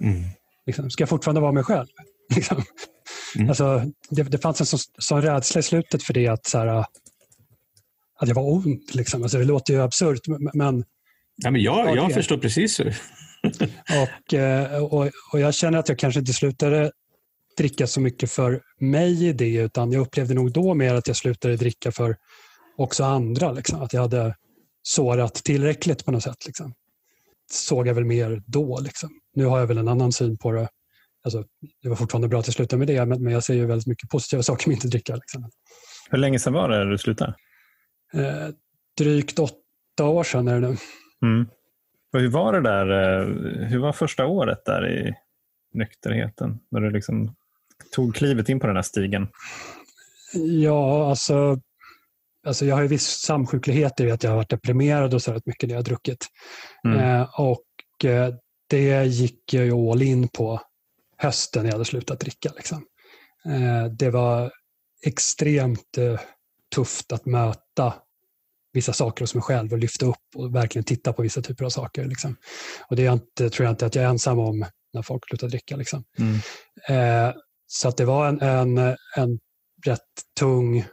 [0.03, 0.23] Mm.
[0.67, 1.87] Liksom, ska jag fortfarande vara mig själv?
[2.35, 2.63] Liksom.
[3.37, 3.49] Mm.
[3.49, 6.67] Alltså, det, det fanns en sån, sån rädsla i slutet för det att, så här,
[8.19, 8.95] att jag var ont.
[8.95, 9.23] Liksom.
[9.23, 10.21] Alltså, det låter ju absurt,
[10.55, 10.85] men...
[11.37, 12.97] Ja, men jag, jag förstår precis hur.
[14.03, 16.93] och, eh, och, och jag känner att jag kanske inte slutade
[17.57, 21.17] dricka så mycket för mig i det, utan jag upplevde nog då mer att jag
[21.17, 22.17] slutade dricka för
[22.77, 23.53] också andra.
[23.53, 23.83] Liksom.
[23.83, 24.37] Att jag hade
[24.83, 26.47] sårat tillräckligt på något sätt.
[26.47, 26.75] Liksom.
[27.51, 28.81] Såg jag väl mer då.
[28.81, 29.11] Liksom.
[29.35, 30.69] Nu har jag väl en annan syn på det.
[31.25, 31.45] Alltså,
[31.83, 33.87] det var fortfarande bra att jag slutade med det, men, men jag ser ju väldigt
[33.87, 35.15] mycket positiva saker med att inte dricka.
[35.17, 35.51] Liksom.
[36.11, 37.35] Hur länge sedan var det du slutade?
[38.15, 38.49] Eh,
[38.99, 40.77] drygt åtta år sedan är det nu.
[41.23, 41.47] Mm.
[42.13, 42.91] Och hur var det där?
[42.91, 43.27] Eh,
[43.69, 45.15] hur var första året där i
[45.75, 46.59] nykterheten?
[46.71, 47.35] När du liksom
[47.93, 49.29] tog klivet in på den här stigen?
[50.35, 51.61] Ja, alltså
[52.47, 55.47] Alltså jag har ju viss samsjuklighet i att jag har varit deprimerad och så rätt
[55.47, 56.27] mycket när jag har druckit.
[56.85, 56.99] Mm.
[56.99, 58.35] Eh, och eh,
[58.69, 60.61] det gick jag ju all in på
[61.17, 62.53] hösten när jag hade slutat dricka.
[62.57, 62.85] Liksom.
[63.47, 64.53] Eh, det var
[65.03, 66.21] extremt eh,
[66.75, 67.95] tufft att möta
[68.73, 71.71] vissa saker hos mig själv och lyfta upp och verkligen titta på vissa typer av
[71.71, 72.05] saker.
[72.05, 72.37] Liksom.
[72.89, 75.49] Och det är inte, tror jag inte att jag är ensam om när folk slutar
[75.49, 75.77] dricka.
[75.77, 76.05] Liksom.
[76.19, 76.39] Mm.
[76.89, 77.35] Eh,
[77.67, 78.79] så att det var en, en,
[79.17, 79.39] en
[79.87, 80.01] rätt
[80.39, 80.85] tung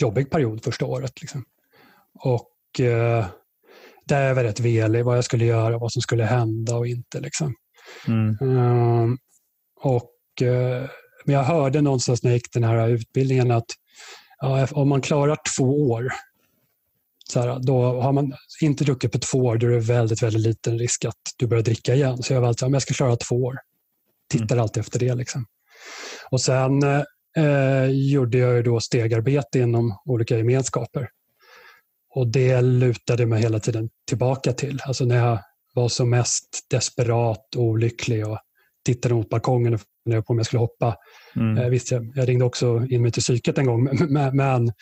[0.00, 1.20] jobbig period första året.
[1.20, 1.44] Liksom.
[2.20, 3.26] Och eh,
[4.06, 7.20] där jag var rätt velig vad jag skulle göra, vad som skulle hända och inte.
[7.20, 7.54] Liksom.
[8.06, 8.36] Mm.
[8.40, 9.18] Um,
[9.80, 10.88] och, eh,
[11.24, 13.66] men jag hörde någonstans när jag gick den här utbildningen att
[14.38, 16.12] ja, om man klarar två år,
[17.30, 20.42] så här, då har man inte druckit på två år, då är det väldigt, väldigt
[20.42, 22.22] liten risk att du börjar dricka igen.
[22.22, 23.56] Så jag var om jag ska klara två år,
[24.30, 24.62] tittar mm.
[24.62, 25.14] alltid efter det.
[25.14, 25.46] Liksom.
[26.30, 26.82] Och sen
[27.36, 31.08] eh, gjorde jag då stegarbete inom olika gemenskaper.
[32.14, 34.80] Och det lutade mig hela tiden tillbaka till.
[34.84, 35.38] Alltså när jag
[35.74, 38.38] var som mest desperat och olycklig och
[38.84, 40.96] tittade mot balkongen och funderade på om jag skulle hoppa.
[41.36, 41.58] Mm.
[41.58, 44.72] Eh, visst, jag, jag, ringde också in mig till psyket en gång, men, men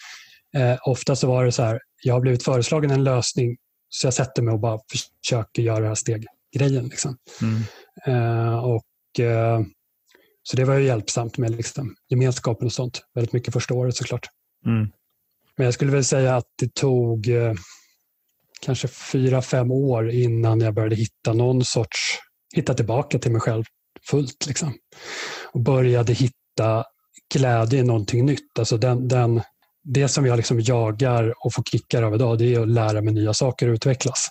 [0.56, 3.56] eh, ofta så var det så här, jag har blivit föreslagen en lösning
[3.88, 4.78] så jag sätter mig och bara
[5.22, 6.84] försöker göra det här steggrejen.
[6.84, 7.16] Liksom.
[7.42, 7.62] Mm.
[8.06, 9.60] Eh, och, eh,
[10.42, 13.00] så det var ju hjälpsamt med liksom, gemenskapen och sånt.
[13.14, 14.26] Väldigt mycket första året såklart.
[14.66, 14.88] Mm.
[15.56, 17.52] Men jag skulle väl säga att det tog eh,
[18.60, 22.18] kanske fyra, fem år innan jag började hitta någon sorts,
[22.54, 23.64] hitta tillbaka till mig själv
[24.10, 24.46] fullt.
[24.46, 24.74] Liksom.
[25.52, 26.84] Och började hitta
[27.34, 28.58] glädje i någonting nytt.
[28.58, 29.42] Alltså den, den,
[29.84, 33.14] det som jag liksom jagar och får kickar av idag, det är att lära mig
[33.14, 34.28] nya saker och utvecklas.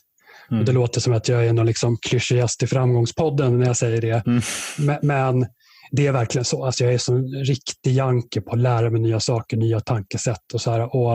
[0.52, 0.60] Mm.
[0.60, 4.02] Och det låter som att jag är någon liksom klyschigast i framgångspodden när jag säger
[4.02, 4.26] det.
[4.28, 4.42] Mm.
[4.78, 5.48] Men, men,
[5.92, 6.66] det är verkligen så.
[6.66, 10.54] Alltså jag är som en riktig janke på att lära mig nya saker, nya tankesätt.
[10.54, 10.96] Och så här.
[10.96, 11.14] Och,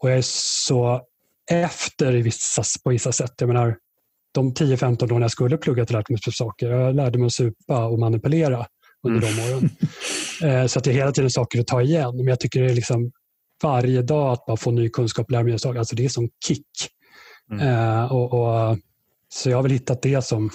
[0.00, 1.00] och jag är så
[1.50, 3.34] efter i vissa, på vissa sätt.
[3.38, 3.76] Jag menar,
[4.32, 7.32] de 10-15 år när jag skulle plugga till lärt mig saker, jag lärde mig att
[7.32, 8.66] supa och manipulera
[9.02, 9.36] under mm.
[9.36, 9.70] de åren.
[10.42, 12.16] Eh, så att det är hela tiden saker att ta igen.
[12.16, 13.10] Men jag tycker det är liksom
[13.62, 15.78] varje dag att bara få ny kunskap, saker.
[15.78, 16.66] Alltså det är som kick.
[17.52, 17.68] Mm.
[17.68, 18.78] Eh, och, och,
[19.28, 20.50] så jag har väl hittat det som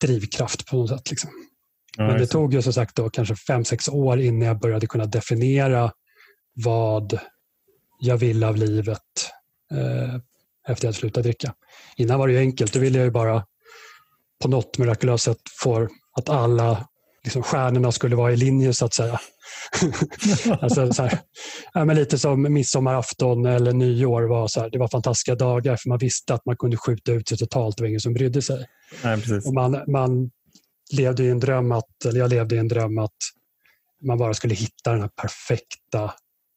[0.00, 1.10] drivkraft på något sätt.
[1.10, 1.30] Liksom.
[1.96, 4.86] Ja, Men det tog ju som sagt då kanske fem sex år innan jag började
[4.86, 5.92] kunna definiera
[6.54, 7.18] vad
[8.00, 9.30] jag ville av livet
[9.72, 10.14] eh,
[10.68, 11.54] efter att jag slutat dricka.
[11.96, 12.72] Innan var det ju enkelt.
[12.72, 13.44] Då ville jag ju bara
[14.42, 16.88] på något mirakulöst sätt få att alla
[17.28, 19.20] liksom, stjärnorna skulle vara i linje så att säga.
[20.60, 21.18] alltså, så här,
[21.74, 25.88] ja, men lite som midsommarafton eller nyår var så här, det var fantastiska dagar för
[25.88, 27.76] man visste att man kunde skjuta ut sig totalt.
[27.76, 28.66] Det var ingen som brydde sig.
[29.04, 30.30] Nej, och man, man
[30.92, 33.16] levde i en dröm att, eller jag levde i en dröm att
[34.04, 36.12] man bara skulle hitta den här perfekta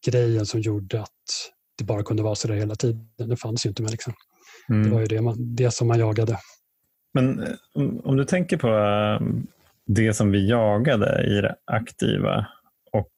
[0.05, 1.10] grejen som gjorde att
[1.77, 3.07] det bara kunde vara så där hela tiden.
[3.17, 3.91] Det fanns ju inte med.
[3.91, 4.13] Liksom.
[4.69, 4.84] Mm.
[4.84, 6.38] Det var ju det, man, det som man jagade.
[7.13, 9.27] Men eh, om, om du tänker på eh,
[9.87, 12.47] det som vi jagade i det aktiva
[12.91, 13.11] och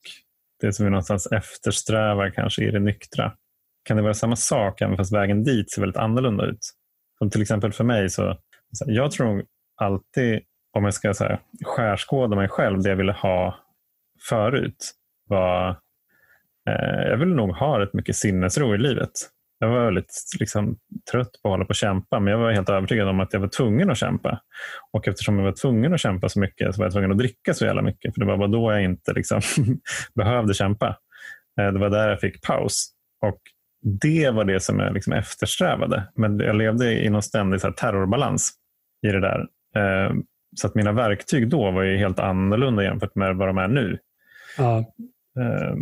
[0.62, 3.34] det som vi någonstans eftersträvar kanske i det nyktra.
[3.84, 6.60] Kan det vara samma sak även fast vägen dit ser väldigt annorlunda ut?
[7.18, 8.38] Som till exempel för mig, så,
[8.86, 9.46] jag tror
[9.76, 10.42] alltid
[10.74, 13.56] om jag ska så skärskåda mig själv, det jag ville ha
[14.30, 14.92] förut
[15.30, 15.70] var
[16.70, 19.12] eh, jag ville nog ha rätt mycket sinnesro i livet.
[19.64, 20.78] Jag var väldigt liksom,
[21.12, 23.40] trött på att hålla på och kämpa, men jag var helt övertygad om att jag
[23.40, 24.42] var tvungen att kämpa.
[24.92, 27.54] Och eftersom jag var tvungen att kämpa så mycket så var jag tvungen att dricka
[27.54, 28.14] så jävla mycket.
[28.14, 29.42] För det var bara då jag inte liksom,
[30.16, 30.98] behövde kämpa.
[31.60, 32.90] Eh, det var där jag fick paus.
[33.22, 33.42] Och
[34.02, 36.04] det var det som jag liksom eftersträvade.
[36.16, 38.52] Men jag levde i någon ständig så terrorbalans
[39.08, 39.40] i det där.
[39.76, 40.14] Eh,
[40.56, 44.00] så att mina verktyg då var ju helt annorlunda jämfört med vad de är nu.
[44.58, 44.94] Ja.
[45.40, 45.76] Eh,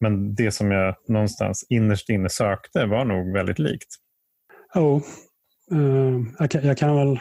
[0.00, 3.88] men det som jag någonstans innerst inne sökte var nog väldigt likt.
[4.74, 5.02] Jo,
[5.70, 7.18] oh, jag, kan, jag kan väl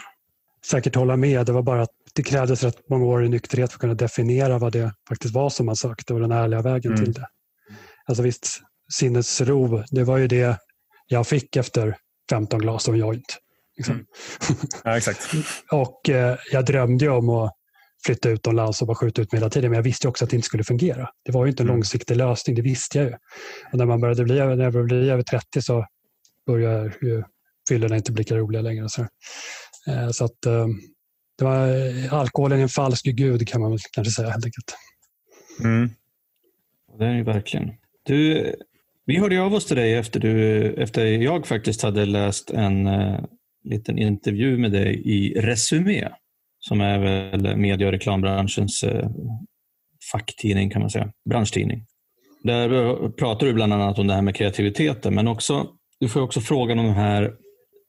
[0.66, 1.46] säkert hålla med.
[1.46, 4.58] Det var bara att det krävdes rätt många år i nykterhet för att kunna definiera
[4.58, 7.04] vad det faktiskt var som man sökte och den ärliga vägen mm.
[7.04, 7.28] till det.
[8.06, 8.62] Alltså visst,
[8.94, 10.58] sinnesro, det var ju det
[11.08, 11.98] jag fick efter
[12.30, 13.38] 15 glas av joint.
[13.78, 13.94] Liksom.
[13.94, 14.06] Mm.
[14.84, 15.20] Ja, exakt.
[15.72, 17.57] och eh, jag drömde om att
[18.08, 19.70] flytta utomlands och bara skjuta ut mig hela tiden.
[19.70, 21.10] Men jag visste också att det inte skulle fungera.
[21.26, 21.76] Det var ju inte en mm.
[21.76, 23.14] långsiktig lösning, det visste jag ju.
[23.72, 25.86] Och när man började bli, när jag började bli över 30 så
[26.46, 27.24] började ju
[27.70, 28.90] fyllorna inte bli lika roliga längre.
[28.90, 29.02] Så,
[29.88, 30.68] eh, så att, eh,
[31.38, 31.68] det var,
[32.12, 34.76] alkoholen är en falsk gud kan man väl kanske säga helt enkelt.
[35.64, 35.90] Mm.
[37.00, 37.72] Det är det verkligen.
[38.04, 38.54] Du,
[39.06, 43.26] vi hörde av oss till dig efter, du, efter jag faktiskt hade läst en uh,
[43.64, 46.10] liten intervju med dig i Resumé
[46.68, 49.10] som är väl medie och reklambranschens eh,
[50.12, 51.86] facktidning kan man säga, branschtidning.
[52.44, 55.68] Där eh, pratar du bland annat om det här med kreativiteten men också,
[56.00, 57.34] du får också frågan om de här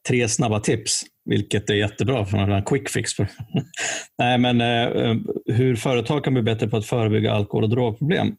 [0.09, 3.13] tre snabba tips, vilket är jättebra för man har en quick fix.
[4.19, 8.37] Nej, men eh, eh, hur företag kan bli bättre på att förebygga alkohol och drogproblem.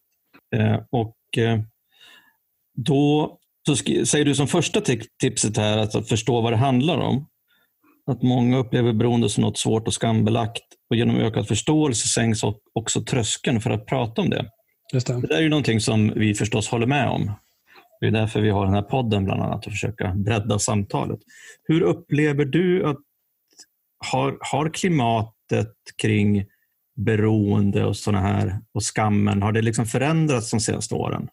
[0.56, 1.16] Eh, och
[2.78, 3.38] då
[3.68, 4.82] så säger du som första
[5.22, 7.26] tipset här att förstå vad det handlar om.
[8.10, 12.42] Att många upplever beroende som något svårt och skambelagt och genom ökad förståelse sänks
[12.74, 14.46] också tröskeln för att prata om det.
[14.94, 15.22] Just det.
[15.22, 17.32] det där är ju någonting som vi förstås håller med om.
[18.02, 21.20] Det är därför vi har den här podden bland annat, att försöka bredda samtalet.
[21.64, 22.98] Hur upplever du att
[24.12, 26.46] har, har klimatet kring
[26.96, 31.30] beroende och såna här och skammen, har det liksom förändrats de senaste åren?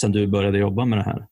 [0.00, 1.26] sen du började jobba med det här?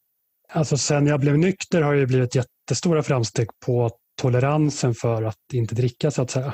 [0.53, 5.75] Alltså sen jag blev nykter har det blivit jättestora framsteg på toleransen för att inte
[5.75, 6.53] dricka så att säga.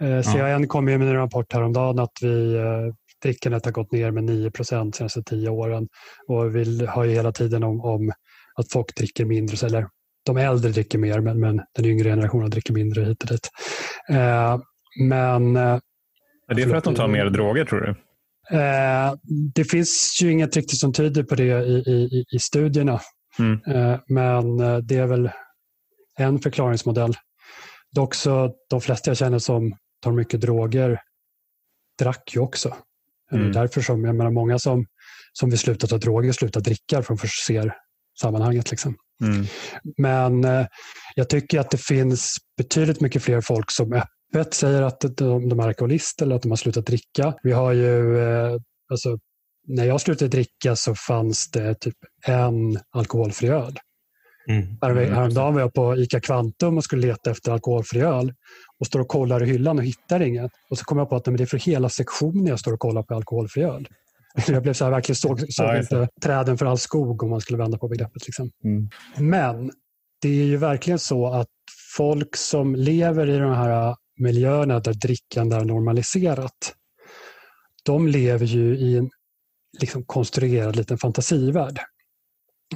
[0.00, 4.24] Eh, CAN kom med en rapport häromdagen att vi, eh, drickandet har gått ner med
[4.24, 5.88] 9 procent de senaste tio åren.
[6.28, 8.12] Och vi har ju hela tiden om, om
[8.54, 9.88] att folk dricker mindre, eller
[10.26, 13.50] de äldre dricker mer men, men den yngre generationen dricker mindre hit och dit.
[14.10, 14.58] Eh,
[15.00, 15.56] men...
[15.56, 15.78] Eh,
[16.48, 17.94] är det för att de tar mer droger tror du?
[18.58, 19.14] Eh,
[19.54, 23.00] det finns ju inget riktigt som tyder på det i, i, i studierna.
[23.38, 23.60] Mm.
[23.66, 25.30] Eh, men eh, det är väl
[26.16, 27.14] en förklaringsmodell.
[27.90, 31.00] Dock så de flesta jag känner som tar mycket droger
[31.98, 32.76] drack ju också.
[33.32, 33.52] Mm.
[33.52, 34.86] Därför som, jag menar många som,
[35.32, 37.74] som vill sluta ta droger slutar dricka för de ser
[38.20, 38.70] sammanhanget.
[38.70, 38.96] Liksom.
[39.22, 39.46] Mm.
[39.96, 40.66] Men eh,
[41.14, 45.60] jag tycker att det finns betydligt mycket fler folk som öppet säger att de, de
[45.60, 47.34] är alkoholister eller att de har slutat dricka.
[47.42, 48.56] Vi har ju, eh,
[48.90, 49.18] alltså,
[49.68, 51.96] när jag slutade dricka så fanns det typ
[52.26, 53.78] en alkoholfri öl.
[54.48, 54.62] Mm.
[54.82, 55.14] mm.
[55.14, 58.32] Häromdagen var jag på ICA Kvantum och skulle leta efter alkoholfri öl
[58.78, 60.52] och står och kollar i hyllan och hittar inget.
[60.70, 63.02] Och så kom jag på att det är för hela sektionen jag står och kollar
[63.02, 63.88] på alkoholfri öl.
[64.48, 67.40] Jag blev så här, verkligen såg, såg ja, inte träden för all skog om man
[67.40, 68.26] skulle vända på begreppet.
[68.26, 68.50] Liksom.
[68.64, 68.88] Mm.
[69.30, 69.70] Men
[70.22, 71.48] det är ju verkligen så att
[71.96, 76.74] folk som lever i de här miljöerna där drickande är normaliserat,
[77.84, 79.10] de lever ju i en
[79.80, 81.80] liksom, konstruerad liten fantasivärld.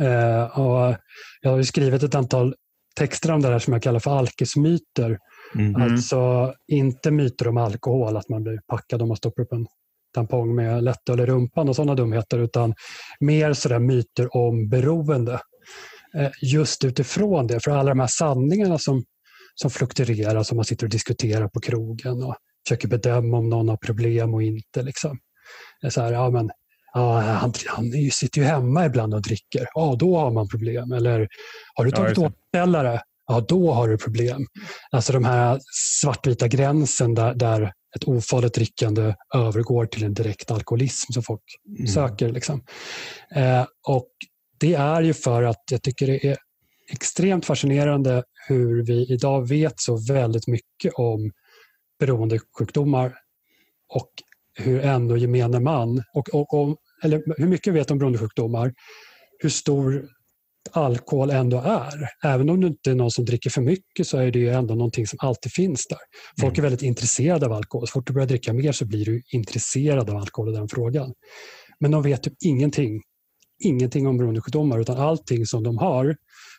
[0.01, 0.97] Eh, och
[1.41, 2.55] jag har skrivit ett antal
[2.97, 5.19] texter om det här som jag kallar för alkismyter.
[5.55, 5.83] Mm.
[5.83, 9.67] Alltså inte myter om alkohol, att man blir packad om man stoppar upp en
[10.15, 12.75] tampong med lättöl i rumpan och sådana dumheter, utan
[13.21, 15.41] mer sådär myter om beroende.
[16.15, 19.05] Eh, just utifrån det, för alla de här sanningarna som,
[19.55, 22.37] som fluktuerar, som man sitter och diskuterar på krogen och
[22.69, 24.83] försöker bedöma om någon har problem och inte.
[24.83, 25.19] Liksom.
[25.89, 26.51] Så här, ja, men,
[26.93, 29.67] ja, han, han sitter ju hemma ibland och dricker.
[29.75, 30.93] Ja, då har man problem.
[30.93, 31.29] Eller
[31.75, 33.01] har du tagit ja, återställare?
[33.27, 34.47] Ja, då har du problem.
[34.91, 35.61] Alltså de här
[36.01, 41.43] svartvita gränsen där, där ett ofarligt drickande övergår till en direkt alkoholism som folk
[41.79, 41.87] mm.
[41.87, 42.29] söker.
[42.29, 42.65] Liksom.
[43.35, 44.11] Eh, och
[44.59, 46.37] Det är ju för att jag tycker det är
[46.93, 51.31] extremt fascinerande hur vi idag vet så väldigt mycket om
[51.99, 53.15] beroendesjukdomar
[53.95, 54.11] och
[54.55, 58.73] hur ändå gemene man, och, och, och, eller hur mycket vi vet om beroendesjukdomar,
[59.39, 60.09] hur stor
[60.73, 62.09] alkohol ändå är.
[62.25, 65.07] Även om det inte är någon som dricker för mycket så är det ändå någonting
[65.07, 65.99] som alltid finns där.
[66.41, 66.71] Folk är mm.
[66.71, 67.87] väldigt intresserade av alkohol.
[67.87, 71.15] Så fort du börjar dricka mer så blir du intresserad av alkohol i den frågan.
[71.81, 73.03] Men de vet typ ingenting,
[73.65, 76.17] ingenting om beroendesjukdomar utan allting som de har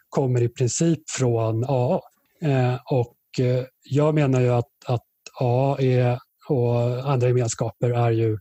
[0.10, 2.02] kommer i princip från AA.
[2.42, 5.06] Eh, och eh, jag menar ju att, att
[5.40, 6.20] AA är,
[6.52, 8.38] och andra gemenskaper är ju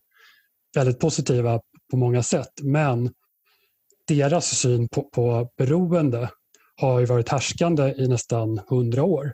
[0.74, 2.52] väldigt positiva på många sätt.
[2.62, 3.10] Men
[4.08, 6.30] deras syn på, på beroende
[6.76, 9.32] har ju varit härskande i nästan 100 år.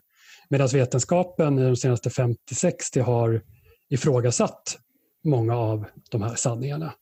[0.50, 3.42] Medan vetenskapen i de senaste 50-60 har
[3.90, 4.78] ifrågasatt
[5.24, 6.92] många av de här sanningarna.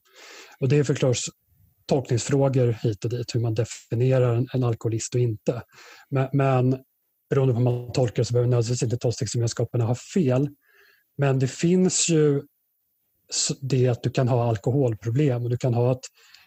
[0.61, 1.25] Och det är förstås
[1.87, 5.62] tolkningsfrågor hit och dit, hur man definierar en, en alkoholist och inte.
[6.11, 6.79] Men, men
[7.31, 10.49] beroende på hur man tolkar så behöver nödvändigtvis inte tolkningsgemenskaperna ha fel.
[11.17, 12.43] Men det finns ju
[13.61, 16.05] det att du kan ha alkoholproblem och du kan ha ett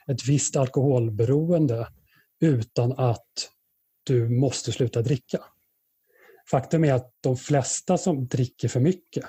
[0.07, 1.87] ett visst alkoholberoende
[2.39, 3.51] utan att
[4.03, 5.43] du måste sluta dricka.
[6.51, 9.25] Faktum är att de flesta som dricker för mycket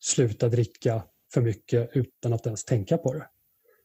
[0.00, 1.02] slutar dricka
[1.34, 3.26] för mycket utan att ens tänka på det.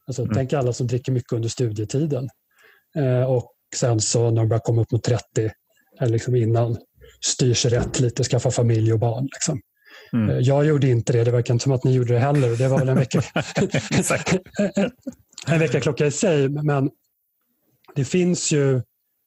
[0.06, 0.34] Alltså, mm.
[0.34, 2.28] Tänk alla som dricker mycket under studietiden
[2.96, 5.50] eh, och sen så när de börjar komma upp mot 30,
[6.00, 6.78] eller liksom innan,
[7.20, 9.24] styr sig rätt lite, skaffa familj och barn.
[9.24, 9.60] Liksom.
[10.12, 10.30] Mm.
[10.30, 12.56] Eh, jag gjorde inte det, det verkar inte som att ni gjorde det heller.
[12.56, 13.22] Det var väl en vecka,
[15.46, 16.90] en väckarklocka i sig, men
[17.94, 18.76] det finns ju,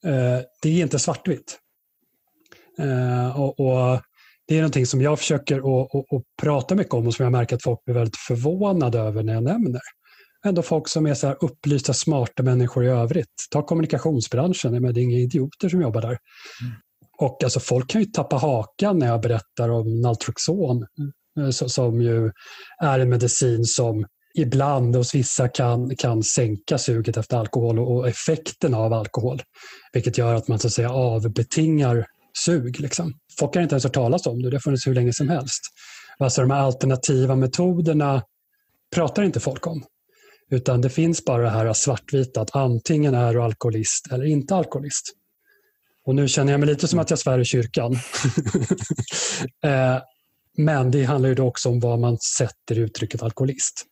[0.06, 1.60] eh, det är inte svartvitt.
[2.80, 4.02] Eh, och, och,
[4.48, 7.32] Det är någonting som jag försöker att, att, att, prata mycket om och som jag
[7.32, 9.82] märker att folk blir väldigt förvånade över när jag nämner.
[10.46, 13.48] Ändå folk som är så här upplysta, smarta människor i övrigt.
[13.52, 16.18] Ta kommunikationsbranschen, det är inga idioter som jobbar där.
[17.18, 20.86] Och alltså, folk kan ju tappa hakan när jag berättar om Naltrexon
[21.40, 22.32] eh, som ju
[22.82, 24.06] är en medicin som
[24.36, 29.42] ibland hos vissa kan, kan sänka suget efter alkohol och, effekten av alkohol.
[29.94, 32.06] Vilket gör att man så att säga avbetingar
[32.46, 32.80] sug.
[32.80, 33.14] Liksom.
[33.40, 35.62] Folk har inte ens hört talas om det, det har funnits hur länge som helst.
[36.18, 38.24] Alltså de här alternativa metoderna
[38.96, 39.84] pratar inte folk om.
[40.50, 45.14] Utan det finns bara det här svartvita att antingen är du alkoholist eller inte alkoholist.
[46.08, 47.96] Och nu känner jag mig lite som att jag svär i kyrkan.
[49.64, 49.98] Eh,
[50.58, 53.86] men det handlar ju också om vad man sätter i uttrycket alkoholist.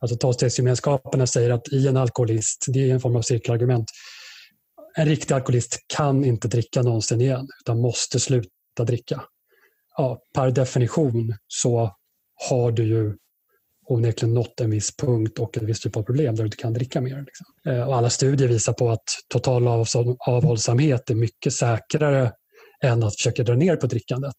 [0.00, 3.90] Alltså tolvstegsgemenskaperna säger att i en alkoholist, det är en form av cirkelargument,
[4.96, 9.22] en riktig alkoholist kan inte dricka någonsin igen utan måste sluta dricka.
[9.96, 11.96] Ja, per definition så
[12.48, 13.16] har du ju
[13.86, 16.72] onekligen nått en viss punkt och ett visst typ av problem där du inte kan
[16.72, 17.24] dricka mer.
[17.26, 17.46] Liksom.
[17.66, 19.68] Eh, och alla studier visar på att total
[20.18, 22.32] avhållsamhet är mycket säkrare
[22.82, 24.36] än att försöka dra ner på drickandet.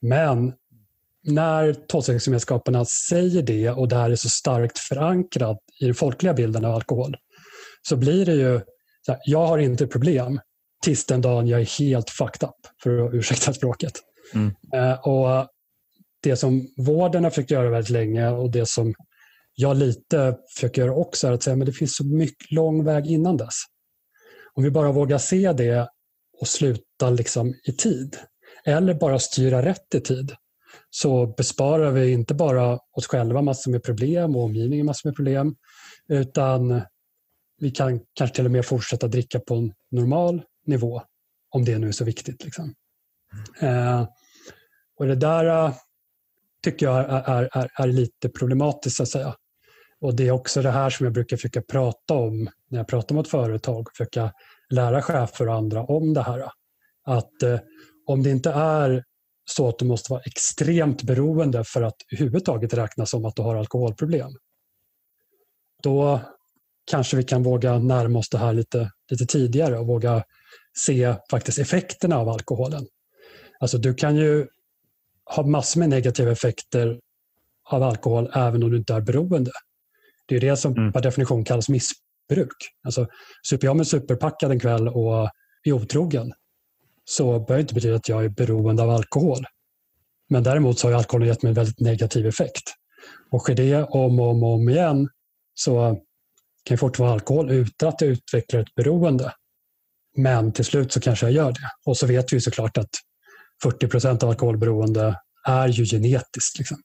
[0.00, 0.52] Men
[1.22, 6.64] när tolvstegsgemenskaperna säger det och det här är så starkt förankrat i den folkliga bilden
[6.64, 7.16] av alkohol
[7.82, 8.60] så blir det ju,
[9.08, 10.40] här, jag har inte problem
[10.84, 13.92] tills den dagen jag är helt fucked up, för att ursäkta språket.
[14.34, 14.54] Mm.
[14.74, 15.48] Eh, och
[16.22, 18.94] Det som vården har försökt göra väldigt länge och det som
[19.54, 23.06] jag lite försöker göra också är att säga att det finns så mycket lång väg
[23.06, 23.54] innan dess.
[24.54, 25.88] Om vi bara vågar se det
[26.40, 28.16] och sluta liksom i tid,
[28.64, 30.34] eller bara styra rätt i tid,
[30.90, 35.56] så besparar vi inte bara oss själva massor med problem och omgivningen massor med problem,
[36.08, 36.82] utan
[37.58, 41.02] vi kan kanske till och med fortsätta dricka på en normal nivå,
[41.50, 42.44] om det nu är så viktigt.
[42.44, 42.74] Liksom.
[43.60, 44.06] Eh,
[44.98, 45.72] och Det där
[46.62, 49.34] tycker jag är, är, är, lite problematiskt, så att säga.
[50.00, 53.14] Och Det är också det här som jag brukar försöka prata om när jag pratar
[53.14, 54.32] mot företag och försöka
[54.70, 56.50] lära chefer och andra om det här.
[57.04, 57.60] Att eh,
[58.06, 59.04] om det inte är
[59.44, 63.56] så att du måste vara extremt beroende för att överhuvudtaget räknas som att du har
[63.56, 64.30] alkoholproblem.
[65.82, 66.20] Då
[66.90, 70.24] kanske vi kan våga närma oss det här lite, lite tidigare och våga
[70.86, 72.86] se faktiskt effekterna av alkoholen.
[73.60, 74.46] Alltså du kan ju
[75.24, 77.00] ha massor med negativa effekter
[77.70, 79.50] av alkohol även om du inte är beroende.
[80.26, 80.92] Det är det som mm.
[80.92, 82.56] per definition kallas missbruk.
[82.84, 83.06] Alltså,
[83.48, 85.30] super jag mig superpackad en kväll och
[85.64, 86.32] är otrogen
[87.04, 89.44] så behöver det inte betyda att jag är beroende av alkohol.
[90.28, 92.62] Men däremot så har alkoholen gett mig en väldigt negativ effekt.
[93.30, 95.08] Och sker det om och om, och om igen
[95.54, 95.94] så
[96.64, 99.32] kan jag fortfarande ha alkohol utan att jag utvecklar ett beroende.
[100.16, 101.70] Men till slut så kanske jag gör det.
[101.86, 102.90] Och så vet vi såklart att
[103.62, 105.16] 40 procent av alkoholberoende
[105.48, 106.58] är ju genetiskt.
[106.58, 106.76] Liksom.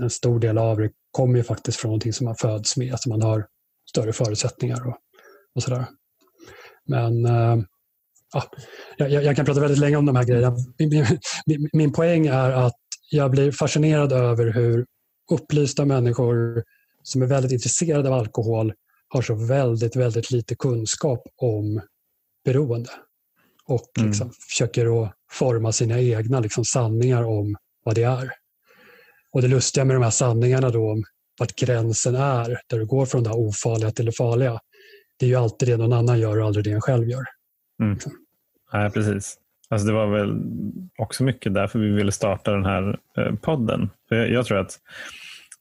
[0.00, 3.08] En stor del av det kommer ju faktiskt från någonting som man föds med, alltså
[3.08, 3.46] man har
[3.90, 4.96] större förutsättningar och,
[5.54, 5.86] och sådär.
[6.86, 7.58] Men äh,
[8.32, 8.44] ja,
[8.96, 10.56] jag, jag, kan prata väldigt länge om de här grejerna.
[10.78, 11.06] Min,
[11.46, 12.78] min, min poäng är att
[13.10, 14.86] jag blir fascinerad över hur
[15.32, 16.64] upplysta människor
[17.02, 18.72] som är väldigt intresserade av alkohol
[19.08, 21.80] har så väldigt, väldigt lite kunskap om
[22.44, 22.90] beroende.
[23.64, 24.08] Och mm.
[24.08, 24.34] liksom mm.
[24.48, 28.30] försöker att forma sina egna liksom, sanningar om vad det är.
[29.32, 31.04] Och det lustiga med de här sanningarna då om
[31.38, 34.60] vart gränsen är, där du går från det ofarliga till det farliga,
[35.18, 37.24] det är ju alltid det någon annan gör och aldrig det en själv gör.
[37.82, 37.98] Mm.
[38.72, 39.36] Nej, precis.
[39.70, 40.42] Alltså det var väl
[40.98, 43.90] också mycket därför vi ville starta den här eh, podden.
[44.08, 44.78] För jag, jag tror att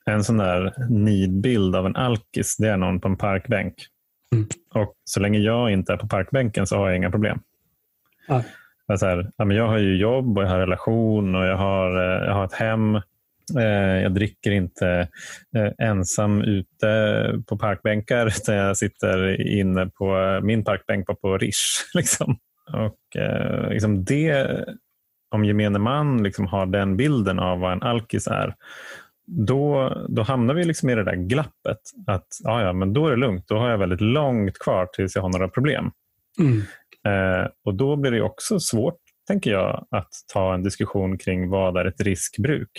[0.05, 3.75] en sån där nidbild av en alkis, det är någon på en parkbänk.
[4.33, 4.47] Mm.
[4.73, 7.39] Och så länge jag inte är på parkbänken så har jag inga problem.
[8.27, 8.41] Ah.
[8.97, 12.33] Så här, jag har ju jobb och jag har relation och jag har, eh, jag
[12.33, 12.95] har ett hem.
[13.57, 15.07] Eh, jag dricker inte
[15.55, 21.55] eh, ensam ute på parkbänkar utan jag sitter inne på min parkbänk på Rish.
[21.93, 22.37] Liksom.
[22.73, 22.99] Och
[23.69, 24.65] liksom det,
[25.31, 28.55] om gemene man liksom har den bilden av vad en alkis är,
[29.27, 31.79] då, då hamnar vi liksom i det där glappet.
[32.07, 33.47] Att ja, ja, men då är det lugnt.
[33.47, 35.91] Då har jag väldigt långt kvar tills jag har några problem.
[36.39, 36.61] Mm.
[37.05, 41.77] Eh, och Då blir det också svårt, tänker jag, att ta en diskussion kring vad
[41.77, 42.71] är ett riskbruk?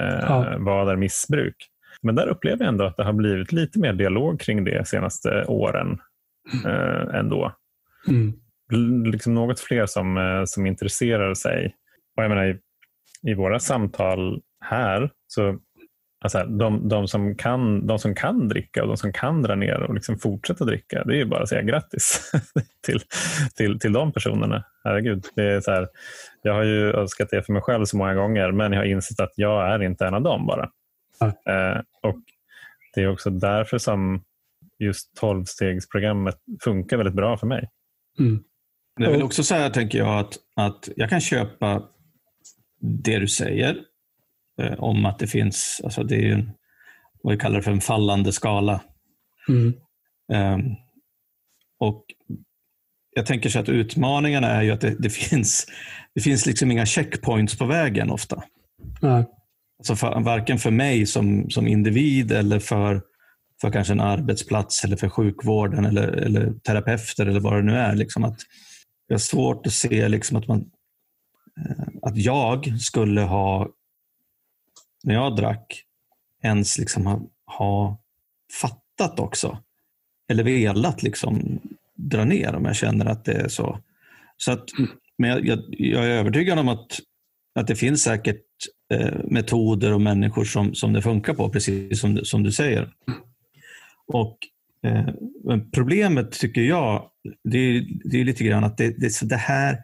[0.00, 0.56] Eh, ja.
[0.58, 1.56] Vad är missbruk?
[2.02, 5.44] Men där upplever jag ändå att det har blivit lite mer dialog kring det senaste
[5.44, 5.98] åren
[6.52, 6.66] mm.
[6.66, 7.52] eh, ändå.
[8.08, 8.32] Mm
[9.04, 11.74] liksom något fler som, eh, som intresserar sig.
[12.16, 12.60] Och jag menar, i,
[13.30, 15.58] I våra samtal här, så
[16.24, 19.82] alltså, de, de, som kan, de som kan dricka och de som kan dra ner
[19.82, 22.32] och liksom fortsätta dricka, det är ju bara att säga grattis
[22.86, 23.00] till,
[23.54, 24.64] till, till de personerna.
[24.84, 25.24] Herregud.
[25.34, 25.88] Det är så här,
[26.42, 29.20] jag har ju önskat det för mig själv så många gånger, men jag har insett
[29.20, 30.70] att jag är inte en av dem bara.
[31.20, 31.34] Mm.
[31.46, 32.20] Eh, och
[32.94, 34.24] Det är också därför som
[34.78, 37.70] just tolvstegsprogrammet funkar väldigt bra för mig.
[38.18, 38.44] Mm.
[38.96, 41.82] Det är väl också så här, tänker jag, att, att jag kan köpa
[42.80, 43.76] det du säger
[44.78, 46.50] om att det finns, alltså det är ju en,
[47.22, 48.80] vad vi kallar det för en fallande skala.
[49.48, 49.74] Mm.
[50.32, 50.76] Um,
[51.80, 52.04] och
[53.16, 55.66] Jag tänker så att utmaningarna är ju att det, det, finns,
[56.14, 58.42] det finns liksom inga checkpoints på vägen ofta.
[59.02, 59.24] Mm.
[59.78, 63.02] Alltså för, varken för mig som, som individ eller för,
[63.60, 67.94] för kanske en arbetsplats eller för sjukvården eller, eller terapeuter eller vad det nu är.
[67.94, 68.36] Liksom att,
[69.06, 70.70] jag har svårt att se liksom att, man,
[71.60, 73.68] eh, att jag skulle ha,
[75.04, 75.84] när jag drack,
[76.42, 78.00] ens liksom ha, ha
[78.60, 79.58] fattat också.
[80.28, 81.60] Eller velat liksom
[81.94, 83.78] dra ner om jag känner att det är så.
[84.36, 84.64] så att,
[85.18, 87.00] men jag, jag, jag är övertygad om att,
[87.54, 88.44] att det finns säkert
[88.94, 92.92] eh, metoder och människor som, som det funkar på, precis som, som du säger.
[94.06, 94.38] Och
[94.86, 95.08] eh,
[95.72, 97.10] Problemet tycker jag,
[97.44, 99.78] det är, det är lite grann att det, det, det här,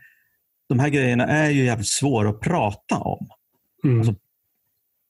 [0.68, 3.28] de här grejerna är ju jävligt svåra att prata om.
[3.84, 3.98] Mm.
[3.98, 4.14] Alltså,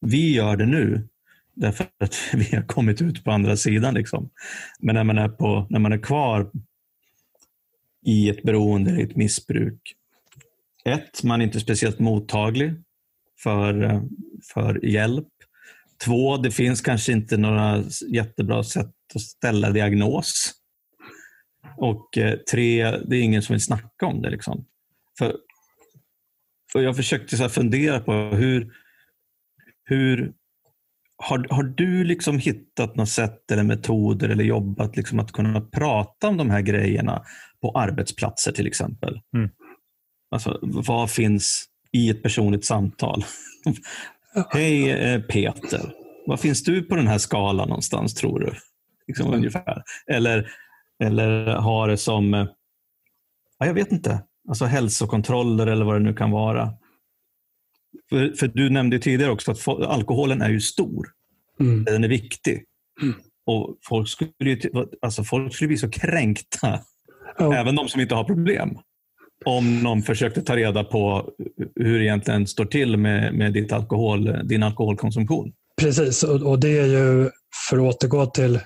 [0.01, 1.09] vi gör det nu
[1.55, 3.95] därför att vi har kommit ut på andra sidan.
[3.95, 4.31] Liksom.
[4.81, 6.51] Men när man, är på, när man är kvar
[8.07, 9.97] i ett beroende eller ett missbruk.
[10.85, 12.75] Ett, man är inte speciellt mottaglig
[13.43, 14.03] för,
[14.55, 15.29] för hjälp.
[16.05, 20.53] Två, det finns kanske inte några jättebra sätt att ställa diagnos.
[21.77, 24.31] Och eh, tre, det är ingen som vill snacka om det.
[24.31, 24.65] Liksom.
[25.19, 25.37] För,
[26.73, 28.73] för jag försökte så fundera på hur,
[29.91, 30.33] hur
[31.17, 36.29] har, har du liksom hittat något sätt eller metoder eller jobbat liksom att kunna prata
[36.29, 37.23] om de här grejerna
[37.63, 39.21] på arbetsplatser till exempel?
[39.37, 39.51] Mm.
[40.31, 43.25] Alltså, vad finns i ett personligt samtal?
[44.51, 45.93] Hej eh, Peter,
[46.27, 48.53] vad finns du på den här skalan någonstans tror du?
[49.07, 49.39] Liksom, Mm.
[49.39, 49.83] ungefär.
[50.07, 50.51] Eller,
[51.05, 52.47] eller har det som, eh,
[53.59, 56.75] ja, jag vet inte, alltså hälsokontroller eller vad det nu kan vara.
[58.11, 61.09] För, för du nämnde tidigare också att alkoholen är ju stor.
[61.61, 61.85] Mm.
[61.85, 62.65] Den är viktig.
[63.03, 63.15] Mm.
[63.47, 64.59] Och folk skulle, ju,
[65.03, 66.81] alltså folk skulle bli så kränkta,
[67.39, 67.55] Ja.
[67.55, 68.79] även de som inte har problem,
[69.45, 71.31] om någon försökte ta reda på
[71.77, 75.53] hur det egentligen står till med, med ditt alkohol, din alkoholkonsumtion.
[75.81, 77.31] Precis, och, och det är ju,
[77.69, 78.61] för att återgå till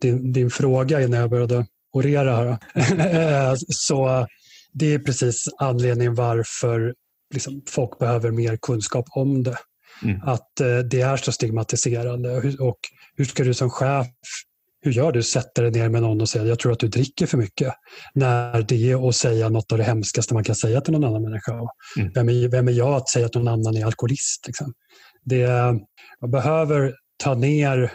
[0.00, 2.58] din, din fråga innan jag började orera här.
[3.50, 4.26] Eh, så
[4.72, 6.94] det är precis anledningen varför
[7.34, 9.56] liksom, folk behöver mer kunskap om det.
[10.02, 10.20] Mm.
[10.22, 12.36] Att eh, det är så stigmatiserande.
[12.60, 12.78] Och
[13.16, 14.06] hur- ska du som chef,
[14.80, 15.22] hur gör du?
[15.22, 17.74] Sätter dig ner med någon och säger jag tror att du dricker för mycket.
[18.14, 21.22] När det är att säga något av det hemskaste man kan säga till någon annan
[21.22, 21.52] människa.
[21.98, 22.12] Mm.
[22.14, 24.46] Vem, är, vem är jag att säga att någon annan är alkoholist?
[24.46, 24.72] Liksom?
[25.24, 25.48] Det,
[26.20, 27.92] man behöver ta ner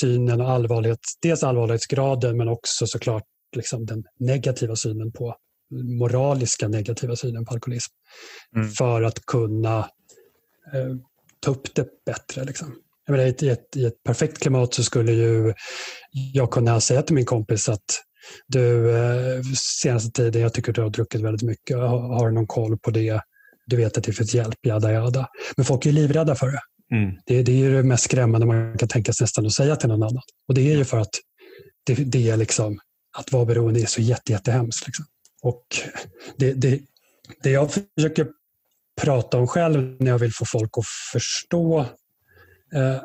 [0.00, 3.22] synen och allvarlighet, dels allvarlighetsgraden men också såklart
[3.56, 5.36] liksom den negativa synen på
[5.98, 7.92] moraliska negativa synen på alkoholism
[8.56, 8.70] Mm.
[8.70, 9.78] för att kunna
[10.74, 10.96] eh,
[11.40, 12.44] ta upp det bättre.
[12.44, 12.74] Liksom.
[13.06, 15.54] Jag menar, i, ett, i, ett, I ett perfekt klimat så skulle ju
[16.32, 18.02] jag kunna säga till min kompis att
[18.48, 19.42] du, eh,
[19.82, 21.76] senaste tiden, jag tycker du har druckit väldigt mycket.
[21.76, 23.20] Har, har du någon koll på det?
[23.66, 25.28] Du vet att det finns hjälp, jada jada.
[25.56, 26.60] Men folk är livrädda för det.
[26.96, 27.14] Mm.
[27.26, 30.02] Det, det är det mest skrämmande man kan tänka sig nästan att säga till någon
[30.02, 30.22] annan.
[30.48, 31.14] Och det är ju för att
[31.86, 32.78] det, det är liksom,
[33.18, 34.86] att vara beroende är så jätte, jättehemskt.
[34.86, 35.04] Liksom.
[35.46, 35.64] Och
[36.36, 36.80] det, det,
[37.42, 38.28] det jag försöker
[39.00, 41.80] prata om själv när jag vill få folk att förstå
[42.74, 43.00] eh,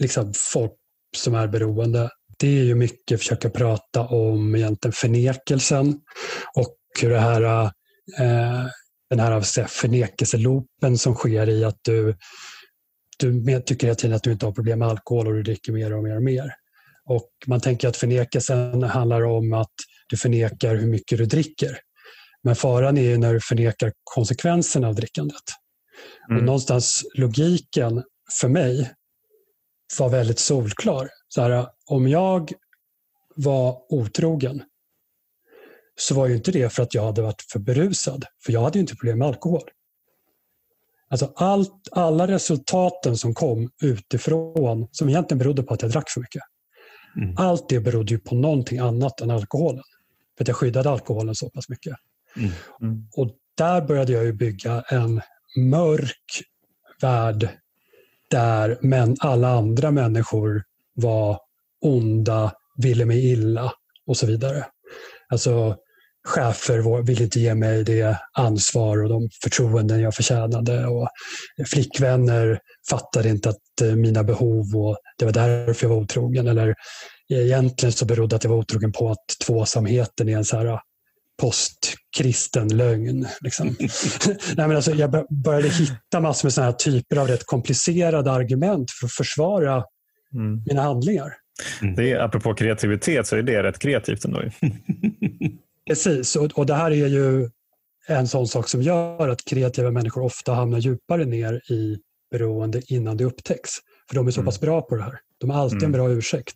[0.00, 0.72] liksom folk
[1.16, 6.00] som är beroende, det är ju mycket att försöka prata om egentligen förnekelsen
[6.54, 7.64] och hur det här,
[8.18, 8.66] eh,
[9.10, 12.14] den här förnekelselopen säga, förnekelseloopen som sker i att du
[13.18, 15.92] du tycker hela tiden att du inte har problem med alkohol och du dricker mer
[15.92, 16.54] och mer och mer.
[17.04, 19.74] Och man tänker att förnekelsen handlar om att
[20.10, 21.78] du förnekar hur mycket du dricker.
[22.42, 25.42] Men faran är när du förnekar konsekvenserna av drickandet.
[26.28, 26.44] Och Mm.
[26.44, 28.02] någonstans logiken
[28.40, 28.92] för mig
[29.98, 31.08] var väldigt solklar.
[31.28, 32.52] Så här, om jag
[33.36, 34.62] var otrogen
[36.00, 38.24] så var ju inte det för att jag hade varit för berusad.
[38.44, 39.70] För jag hade ju inte problem med alkohol.
[41.10, 46.20] Alltså allt, alla resultaten som kom utifrån, som egentligen berodde på att jag drack för
[46.20, 46.42] mycket.
[47.16, 47.34] Mm.
[47.38, 49.84] Allt det berodde ju på någonting annat än alkoholen.
[50.40, 51.96] För att jag skyddade alkoholen så pass mycket.
[52.36, 52.50] Mm.
[52.82, 53.06] Mm.
[53.16, 55.20] Och där började jag ju bygga en
[55.56, 56.42] mörk
[57.00, 57.48] värld
[58.30, 60.62] där men alla andra människor
[60.94, 61.38] var
[61.80, 63.72] onda, ville mig illa
[64.06, 64.66] och så vidare.
[65.28, 65.76] Alltså
[66.28, 70.86] chefer ville inte ge mig det ansvar och de förtroenden jag förtjänade.
[70.86, 71.08] Och
[71.66, 72.60] flickvänner
[72.90, 76.48] fattade inte att eh, mina behov och det var därför jag var otrogen.
[76.48, 76.74] Eller
[77.30, 80.80] egentligen så berodde att jag var otrogen på att tvåsamheten är en så här
[81.40, 83.26] postkristen lögn.
[83.40, 83.66] Liksom.
[84.56, 88.32] Nej, men alltså, jag bör- började hitta massor med såna här typer av rätt komplicerade
[88.32, 89.84] argument för att försvara
[90.34, 90.62] Mm.
[90.66, 91.32] mina handlingar.
[91.96, 94.42] Det är, apropå kreativitet så är det rätt kreativt ändå.
[95.88, 97.50] Precis, och, och det här är ju
[98.08, 101.98] en sån sak som gör att kreativa människor ofta hamnar djupare ner i
[102.30, 103.70] beroende innan det upptäcks.
[104.08, 104.46] För de är så Mm.
[104.46, 105.18] pass bra på det här.
[105.40, 105.86] De har alltid Mm.
[105.86, 106.54] en bra ursäkt.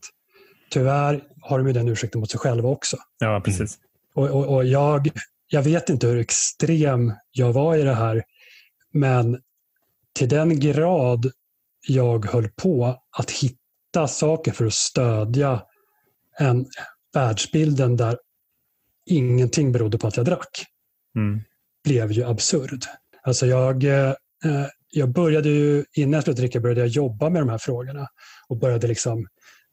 [0.75, 2.97] Tyvärr har de ju den ursäkten mot sig själva också.
[3.19, 3.79] Ja, precis.
[4.15, 5.11] Och, och, och jag,
[5.47, 8.23] jag vet inte hur extrem jag var i det här,
[8.93, 9.41] men
[10.13, 11.31] till den grad
[11.89, 15.63] jag höll på att hitta saker för att stödja
[16.39, 16.67] en
[17.15, 18.19] världsbilden där
[19.07, 20.67] ingenting berodde på att jag drack
[21.17, 21.41] Mm.
[21.85, 22.85] blev ju absurd.
[23.23, 24.13] Alltså jag, eh,
[24.91, 28.09] jag började ju, innan jag slutade dricka började jag jobba med de här frågorna
[28.49, 29.27] och började liksom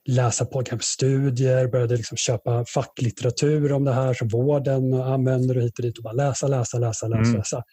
[0.09, 5.79] läsa på studier, började liksom köpa facklitteratur om det här som vården använder och hit
[5.79, 7.21] och dit och bara läsa, läsa, läsa, läsa.
[7.21, 7.37] Mm.
[7.37, 7.63] läsa.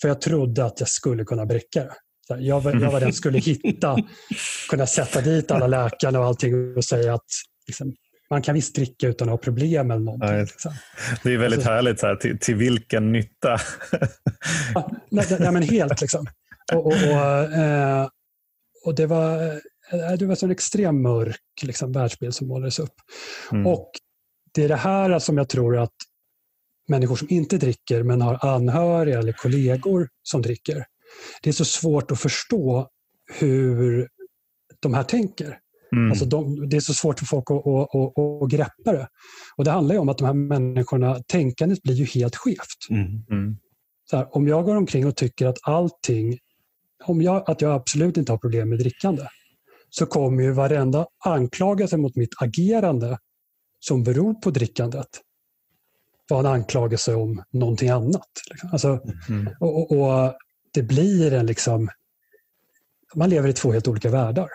[0.00, 1.94] För jag trodde att jag skulle kunna bräcka det.
[2.38, 3.96] Jag var, jag var den som skulle hitta,
[4.70, 7.26] kunna sätta dit alla läkarna och allting och säga att
[7.66, 7.94] liksom,
[8.30, 10.40] man kan visst dricka utan att ha problem eller någonting.
[10.40, 10.72] Liksom.
[11.22, 13.58] Det är väldigt alltså, härligt, så här, till, till vilken nytta?
[14.74, 16.26] ja, nej, nej, men helt liksom.
[16.72, 18.08] Och, och, och, eh,
[18.84, 19.60] och det var
[19.90, 22.94] det var en extremt mörk liksom, världsbild som målades upp.
[23.52, 23.66] Mm.
[23.66, 23.90] Och
[24.54, 25.94] det är det här som jag tror att
[26.88, 30.84] människor som inte dricker men har anhöriga eller kollegor som dricker.
[31.42, 32.88] Det är så svårt att förstå
[33.38, 34.08] hur
[34.80, 35.58] de här tänker.
[35.92, 36.10] Mm.
[36.10, 39.08] Alltså de, det är så svårt för folk att, att, att, att, greppa det.
[39.56, 42.90] Och Det handlar om att de här människorna, tänkandet blir ju helt skevt.
[42.90, 43.06] Mm.
[43.30, 43.56] Mm.
[44.10, 46.38] Så här, om jag går omkring och tycker att allting,
[47.04, 49.22] om jag, att jag absolut inte har problem med drickande,
[49.96, 53.18] så kommer ju varenda anklagelse mot mitt agerande
[53.80, 55.08] som beror på drickandet
[56.28, 58.28] vara en anklagelse om någonting annat.
[58.50, 58.70] Liksom.
[58.72, 59.54] Alltså, mm.
[59.60, 60.34] och, och, och,
[60.72, 61.88] Det blir en liksom...
[63.14, 64.48] Man lever i två helt olika världar.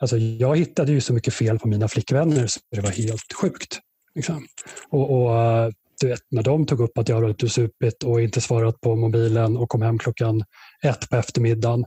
[0.00, 3.78] Alltså, jag hittade ju så mycket fel på mina flickvänner så det var helt sjukt.
[4.14, 4.46] Liksom.
[4.88, 8.80] Och, och, du vet, när de tog upp att jag hade supit och inte svarat
[8.80, 10.44] på mobilen och kom hem klockan
[10.84, 11.84] ett på eftermiddagen,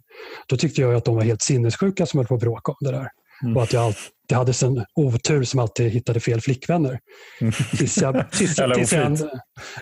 [0.47, 2.91] då tyckte jag att de var helt sinnessjuka som höll på att bråka om det
[2.91, 3.07] där.
[3.43, 3.57] Mm.
[3.57, 6.99] Och att jag alltid hade en otur som alltid hittade fel flickvänner.
[7.41, 7.53] Mm.
[7.77, 9.29] Tills jag, tills, tills jag, ändå,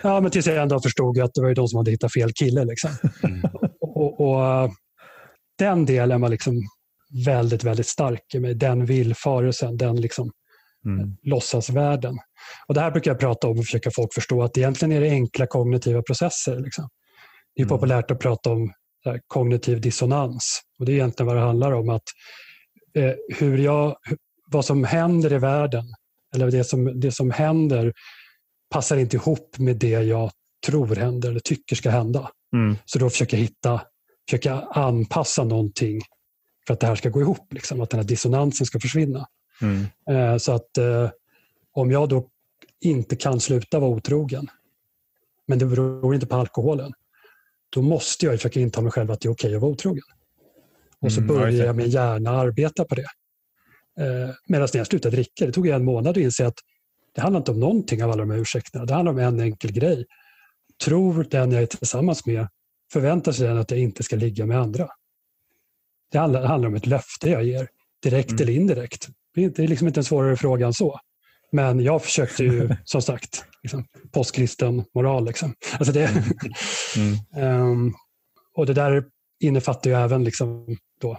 [0.02, 2.64] ja, men tills jag ändå förstod att det var de som hade hittat fel kille.
[2.64, 2.90] Liksom.
[3.22, 3.40] Mm.
[3.80, 4.70] Och, och, och,
[5.58, 6.62] den delen var liksom
[7.26, 8.54] väldigt, väldigt stark i mig.
[8.54, 10.30] Den villfarelsen, den liksom
[10.86, 11.16] mm.
[11.22, 12.18] låtsasvärlden.
[12.66, 15.10] Och det här brukar jag prata om och försöka folk förstå att egentligen är det
[15.10, 16.60] enkla kognitiva processer.
[16.60, 16.88] Liksom.
[17.54, 17.78] Det är mm.
[17.78, 18.72] populärt att prata om
[19.04, 20.60] här, kognitiv dissonans.
[20.78, 21.88] Och Det är egentligen vad det handlar om.
[21.88, 22.02] att
[22.96, 23.96] eh, hur jag,
[24.50, 25.84] Vad som händer i världen,
[26.34, 27.92] eller det som, det som händer
[28.70, 30.30] passar inte ihop med det jag
[30.66, 32.30] tror händer eller tycker ska hända.
[32.52, 32.76] Mm.
[32.84, 33.80] Så då försöker jag hitta,
[34.28, 36.00] försöka anpassa någonting
[36.66, 39.26] för att det här ska gå ihop, liksom, att den här dissonansen ska försvinna.
[39.62, 39.86] Mm.
[40.10, 41.10] Eh, så att eh,
[41.72, 42.28] om jag då
[42.80, 44.50] inte kan sluta vara otrogen,
[45.46, 46.92] men det beror inte på alkoholen,
[47.70, 50.04] då måste jag försöka inta mig själv att det är okej okay att vara otrogen.
[51.00, 53.08] Och så mm, börjar jag med hjärna arbeta på det.
[54.00, 56.58] Eh, Medan när jag slutade dricka, det tog en månad att inse att
[57.14, 58.84] det handlar inte om någonting av alla de här ursäkterna.
[58.84, 60.06] Det handlar om en enkel grej.
[60.84, 62.48] Tror den jag är tillsammans med,
[62.92, 64.88] förväntar sig den att jag inte ska ligga med andra.
[66.12, 67.68] Det handlar, det handlar om ett löfte jag ger,
[68.02, 68.42] direkt mm.
[68.42, 69.08] eller indirekt.
[69.34, 71.00] Det är liksom inte en svårare fråga än så.
[71.54, 75.24] Men jag försökte ju, som sagt, liksom, postkristen moral.
[75.24, 75.54] Liksom.
[75.78, 76.10] Alltså det,
[76.96, 77.60] mm.
[77.60, 77.94] um,
[78.56, 79.04] och det där
[79.40, 81.18] innefattar ju även liksom då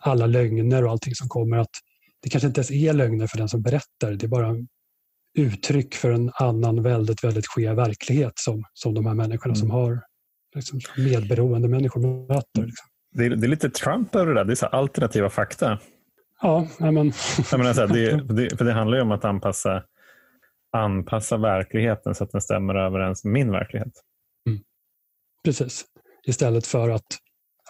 [0.00, 1.56] alla lögner och allting som kommer.
[1.56, 1.70] att
[2.22, 4.12] Det kanske inte ens är lögner för den som berättar.
[4.12, 4.56] Det är bara
[5.38, 9.56] uttryck för en annan väldigt, väldigt skev verklighet som, som de här människorna mm.
[9.56, 10.02] som har
[10.54, 12.66] liksom, medberoende människor möter.
[12.66, 12.86] Liksom.
[13.14, 14.44] Det är, det är, lite Trump över det där.
[14.44, 15.78] Det är så alternativa fakta.
[16.42, 16.94] Ja, men...
[17.50, 19.82] Jag menar så här, det, det, för det handlar ju om att anpassa,
[20.72, 23.92] anpassa verkligheten så att den stämmer överens med min verklighet.
[24.48, 24.60] Mm.
[25.44, 25.84] Precis.
[26.26, 27.06] Istället för att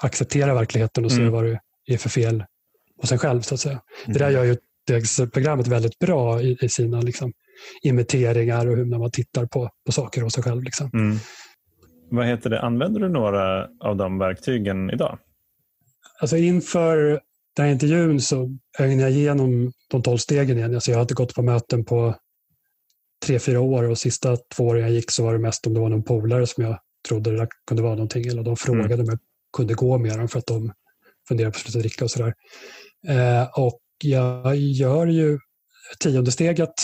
[0.03, 1.33] acceptera verkligheten och se mm.
[1.33, 2.45] vad det är för fel
[3.01, 3.41] hos en själv.
[3.41, 3.81] Så att säga.
[4.05, 4.12] Mm.
[4.12, 4.57] Det där gör ju
[5.33, 7.33] programmet väldigt bra i, i sina liksom,
[7.83, 10.62] imiteringar och hur när man tittar på, på saker hos sig själv.
[10.62, 10.91] Liksom.
[10.95, 11.17] Mm.
[12.11, 12.61] Vad heter det?
[12.61, 15.19] Använder du några av de verktygen idag?
[16.21, 17.21] Alltså inför
[17.57, 20.75] den här intervjun så ögnade jag igenom de tolv stegen igen.
[20.75, 22.15] Alltså jag hade gått på möten på
[23.25, 25.81] tre, fyra år och sista två åren jag gick så var det mest om det
[25.81, 26.79] var någon polare som jag
[27.09, 28.27] trodde det kunde vara någonting.
[28.27, 29.01] Eller de frågade mm.
[29.01, 29.19] om jag
[29.57, 30.73] kunde gå med dem för att de
[31.29, 32.35] funderade på att sluta dricka och sådär.
[33.09, 35.39] Eh, och jag gör ju
[35.99, 36.75] tionde steget,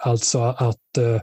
[0.00, 1.20] alltså att eh,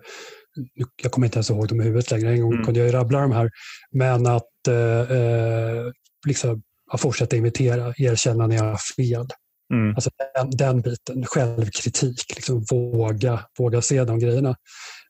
[1.04, 2.66] jag kommer inte ens ihåg dem i huvudet längre, en gång mm.
[2.66, 3.50] kunde jag ju rabbla de här,
[3.92, 5.92] men att eh, eh
[6.28, 6.64] liksom
[6.96, 9.28] att fortsätta imitera, erkänna när jag har fel.
[9.74, 9.96] Mm.
[9.96, 14.56] Alltså den, den, biten, självkritik, liksom våga, våga se de grejerna.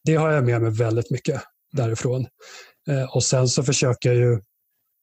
[0.04, 2.28] Det har jag med mig väldigt mycket därifrån.
[2.90, 4.42] Eh, och sen så försöker jag ju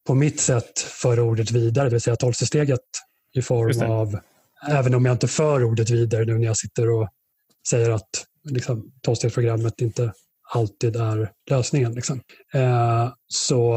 [0.07, 2.81] på mitt sätt föra ordet vidare, det vill säga tolvsteget
[3.35, 4.19] i form av,
[4.69, 7.09] även om jag inte för ordet vidare nu när jag sitter och
[7.69, 8.09] säger att
[8.45, 10.13] liksom, tolvstegsprogrammet inte
[10.55, 11.93] alltid är lösningen.
[11.93, 12.21] Liksom.
[12.55, 13.75] Eh, så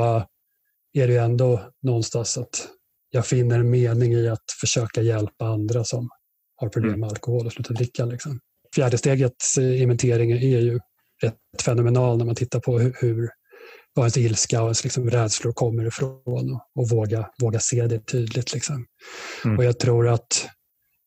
[0.94, 2.68] är det ändå någonstans att
[3.16, 6.10] jag finner en mening i att försöka hjälpa andra som
[6.56, 7.00] har problem mm.
[7.00, 8.06] med alkohol och sluta dricka.
[8.06, 8.40] Liksom.
[8.76, 10.80] Fjärde stegets inventering är ju
[11.22, 13.30] rätt fenomenal när man tittar på hur, hur
[13.94, 18.00] var ens ilska och ens liksom rädslor kommer ifrån och, och våga, våga se det
[18.00, 18.54] tydligt.
[18.54, 18.86] Liksom.
[19.46, 19.58] Mm.
[19.58, 20.48] Och Jag tror att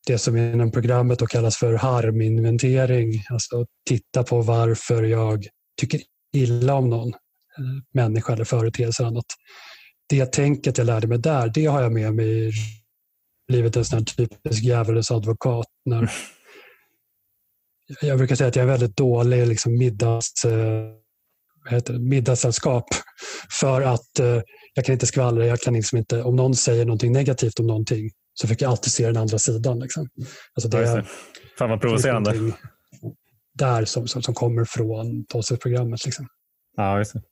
[0.06, 5.46] det som inom programmet då kallas för harminventering, alltså titta på varför jag
[5.80, 6.00] tycker
[6.34, 9.26] illa om någon eh, människa eller företeelse eller annat.
[10.09, 12.52] Det tänket jag lärde mig där, det har jag med mig i
[13.48, 15.66] livet en sån typisk djävulens advokat.
[15.84, 16.11] När
[18.00, 22.84] jag brukar säga att jag är väldigt dålig liksom middags, eh, middagssällskap.
[23.61, 24.40] För att eh,
[24.74, 25.46] jag kan inte skvallra.
[25.46, 28.92] Jag kan liksom inte, om någon säger någonting negativt om någonting så försöker jag alltid
[28.92, 29.78] se den andra sidan.
[29.78, 30.09] Liksom.
[30.54, 31.04] Alltså det, det.
[31.59, 32.32] Fan vad provocerande.
[32.32, 32.61] någonting
[33.54, 36.04] där som, som, som kommer från tolvstegsprogrammet.
[36.04, 36.28] Liksom.
[36.76, 37.22] Ja, just det.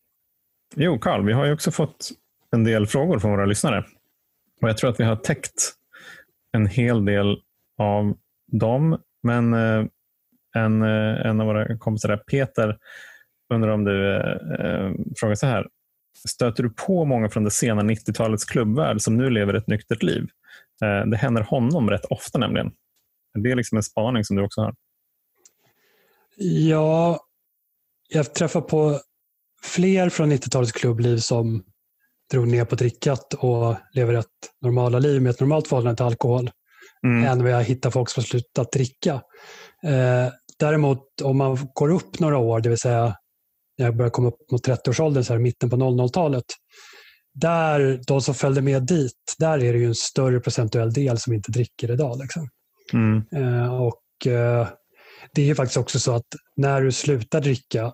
[0.77, 2.11] Jo, Karl, vi har ju också fått
[2.51, 3.85] en del frågor från våra lyssnare.
[4.63, 5.73] Och Jag tror att vi har täckt
[6.53, 7.37] en hel del
[7.79, 8.17] av
[8.53, 8.99] dem.
[9.23, 9.85] Men eh,
[10.55, 12.79] en, eh, en av våra kompisar, där, Peter,
[13.55, 15.67] undrar om du eh, eh, frågar så här.
[16.29, 20.27] Stöter du på många från det sena 90-talets klubbvärld som nu lever ett nyktert liv?
[20.83, 22.73] Eh, det händer honom rätt ofta nämligen.
[23.35, 24.75] Det är liksom en spaning som du också har.
[26.39, 27.21] Ja,
[28.09, 29.01] jag träffar på
[29.63, 31.65] fler från 90-talets klubbliv som
[32.31, 34.27] drog ner på drickat och lever ett
[34.63, 36.51] normala liv med ett normalt förhållande till alkohol
[37.05, 37.25] Mm.
[37.25, 39.13] än vad jag hittar folk som har slutat dricka.
[39.85, 43.17] Eh, däremot om man går upp några år, det vill säga
[43.79, 46.45] när jag börjar komma upp mot 30-årsåldern, så här, mitten på 00-talet,
[47.35, 51.33] där de som följde med dit, där är det ju en större procentuell del som
[51.33, 52.19] inte dricker idag.
[52.19, 52.49] Liksom.
[52.93, 53.25] Mm.
[53.35, 54.69] Eh, och eh,
[55.33, 57.93] Det är faktiskt också så att när du slutar dricka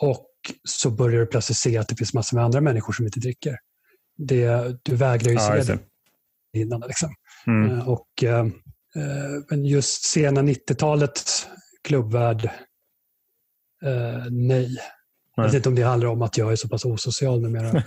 [0.00, 0.26] och
[0.64, 3.58] så börjar du plötsligt se att det finns massor med andra människor som inte dricker.
[4.18, 5.78] Det, du vägrar ju Ja, se det
[6.60, 6.80] innan.
[6.80, 7.14] Liksom.
[7.46, 7.70] Mm.
[7.70, 8.38] Eh, Och, eh,
[8.96, 11.48] eh, men just sena 90-talets
[11.84, 12.50] klubbvärld,
[14.30, 14.76] nej.
[15.36, 17.72] Jag vet inte om det handlar om att jag är så pass osocial numera.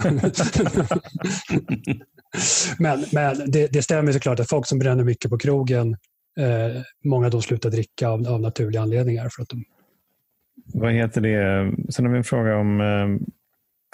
[2.80, 5.98] men men det, det stämmer såklart att folk som bränner mycket på krogen,
[6.40, 9.30] eh, många då slutar dricka av, av naturliga anledningar.
[9.30, 9.64] För att de,
[10.74, 11.72] Vad heter det?
[11.94, 13.28] Sen har vi en fråga om eh,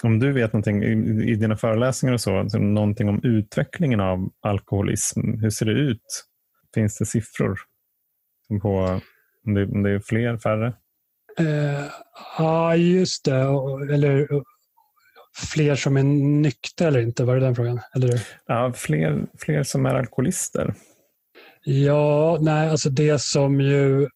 [0.02, 0.92] om du vet någonting i,
[1.32, 5.20] i dina föreläsningar och så, någonting om utvecklingen av alkoholism.
[5.40, 6.24] Hur ser det ut?
[6.74, 7.58] Finns det siffror
[8.62, 9.00] på
[9.46, 10.72] om det, om det är fler, färre?
[11.38, 11.84] eh,
[12.38, 13.40] ja, just det.
[13.94, 14.28] Eller
[15.52, 17.80] fler som är nyktra eller inte, var det den frågan?
[17.94, 18.22] Eller?
[18.46, 20.74] Ja, fler, fler som är alkoholister.
[21.64, 24.08] Ja, nej, alltså det som ju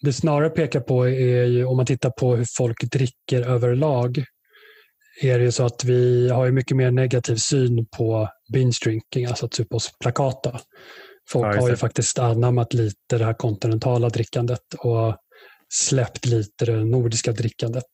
[0.00, 4.24] det snarare pekar på är ju om man tittar på hur folk dricker överlag
[5.20, 9.26] är det ju så att vi har ju mycket mer negativ syn på binge drinking,
[9.26, 10.60] alltså att supa oss plakata.
[11.28, 15.16] Folk Ja, har ju faktiskt anammat lite det här kontinentala drickandet och
[15.68, 17.84] släppt lite det nordiska drickandet.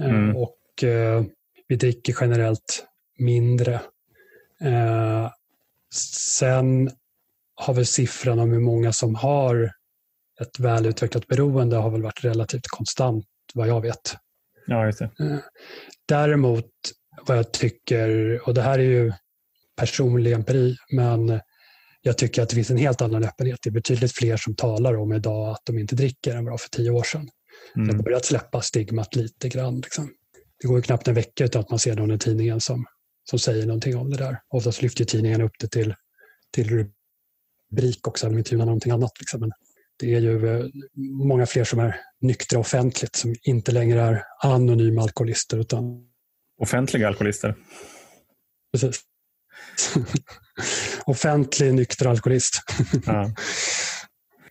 [0.00, 0.36] Eh, Mm.
[0.36, 1.24] Och eh,
[1.68, 2.86] vi dricker generellt
[3.18, 3.74] mindre.
[4.60, 5.30] Eh,
[6.30, 6.90] sen
[7.54, 9.70] har väl siffran om hur många som har
[10.40, 13.24] ett välutvecklat beroende har väl varit relativt konstant
[13.54, 14.16] vad jag vet.
[14.66, 15.10] Ja, just det.
[16.08, 16.70] Däremot
[17.26, 19.12] vad jag tycker, och det här är ju
[19.76, 21.40] personlig empiri, men
[22.02, 23.58] jag tycker att det finns en helt annan öppenhet.
[23.62, 26.68] Det är betydligt fler som talar om idag att de inte dricker än vad för
[26.68, 27.28] tio år sedan.
[27.74, 28.02] Det har Mm.
[28.02, 29.80] börjat släppa stigmat lite grann.
[29.80, 30.10] Liksom.
[30.62, 32.84] Det går ju knappt en vecka utan att man ser någon i tidningen som,
[33.30, 34.38] som säger någonting om det där.
[34.48, 35.94] Oftast lyfter tidningen upp det till,
[36.52, 36.68] till
[37.72, 39.12] rubrik också, de intervjuar någonting annat.
[39.20, 39.40] Liksom.
[39.40, 39.50] Men
[40.00, 40.70] det är ju
[41.24, 45.58] många fler som är nyktra offentligt, som inte längre är anonyma alkoholister.
[45.58, 45.82] Utan,
[46.60, 47.54] Offentliga alkoholister.
[48.72, 49.00] precis.
[51.06, 52.62] Offentlig nykter alkoholist.
[53.06, 53.30] Ja.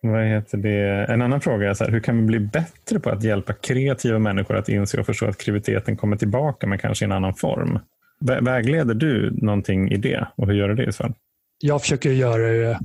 [0.02, 1.06] Vad heter det?
[1.14, 4.20] En annan fråga är så här, hur kan vi bli bättre på att hjälpa kreativa
[4.20, 7.80] människor att inse och förstå att kreativiteten kommer tillbaka men kanske i en annan form?
[8.22, 11.14] Vä- Vägleder du någonting i det och hur gör du det i så fall?
[11.60, 12.80] Jag försöker göra det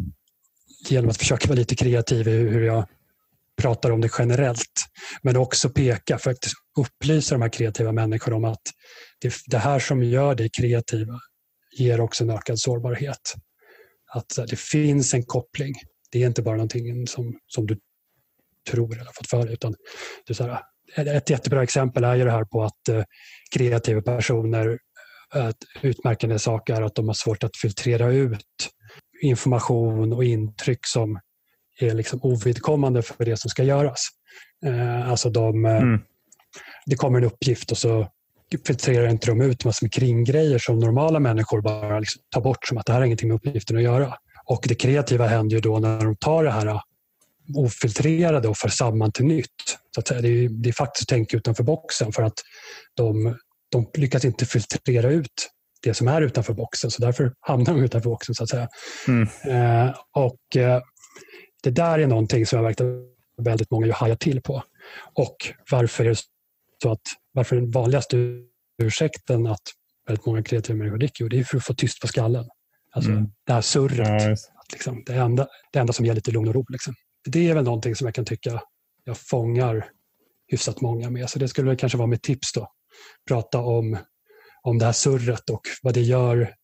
[0.81, 2.87] genom att försöka vara lite kreativ i hur jag
[3.59, 4.87] pratar om det generellt.
[5.23, 6.45] Men också peka för att
[6.79, 8.63] upplysa de här kreativa människorna om att
[9.21, 11.21] det, det här som gör dig kreativa
[11.79, 13.35] ger också en ökad sårbarhet.
[14.13, 15.75] Att det finns en koppling.
[16.11, 17.79] Det är inte bara någonting som, som du
[18.71, 19.53] tror eller har fått för dig.
[19.53, 19.75] Utan
[20.27, 20.63] det är så här,
[21.17, 23.03] ett jättebra exempel är ju det här på att eh,
[23.55, 24.79] kreativa personer,
[25.35, 25.51] eh,
[25.83, 28.71] utmärkande sak är att de har svårt att filtrera ut
[29.21, 31.21] information och intryck som
[31.81, 34.09] är liksom ovidkommande för det som ska göras.
[34.67, 36.01] Eh, alltså de, eh, Mm.
[36.87, 38.09] Det kommer en uppgift och så
[38.67, 42.79] filtrerar inte de ut massor med kringgrejer som normala människor bara liksom tar bort som
[42.79, 44.15] att det här har ingenting med uppgiften att göra.
[44.45, 46.81] Och det kreativa händer ju då när de tar det här eh,
[47.55, 49.79] ofiltrerade och för samman till nytt.
[49.95, 50.07] Så att.
[50.07, 52.39] Det, är, det är faktiskt att tänka utanför boxen för att
[52.95, 53.37] de,
[53.69, 55.51] de lyckas inte filtrera ut
[55.83, 58.35] det som är utanför boxen, så därför hamnar de utanför boxen.
[58.35, 58.69] så att säga.
[59.09, 59.29] Mm.
[59.45, 60.81] Eh, och eh,
[61.63, 62.81] Det där är någonting som jag märkt
[63.43, 64.63] väldigt många hajar till på.
[65.15, 65.37] Och
[65.71, 66.15] varför är
[66.83, 67.01] så att
[67.33, 68.17] varför den vanligaste
[68.83, 69.63] ursäkten att
[70.09, 72.45] väldigt många kreativa människor dricker, det är för att få tyst på skallen.
[72.93, 73.27] Alltså Mm.
[73.47, 74.23] det här surret.
[74.23, 74.33] Ja.
[74.33, 76.65] Att liksom, det, enda, det enda som ger lite lugn och ro.
[76.69, 76.95] Liksom.
[77.27, 78.61] Det är väl någonting som jag kan tycka
[79.05, 79.91] jag fångar
[80.47, 81.31] hyfsat många med.
[81.31, 82.69] Så det skulle väl kanske vara mitt tips då.
[83.29, 83.99] Prata om,
[84.69, 86.55] om det här surret och vad det gör.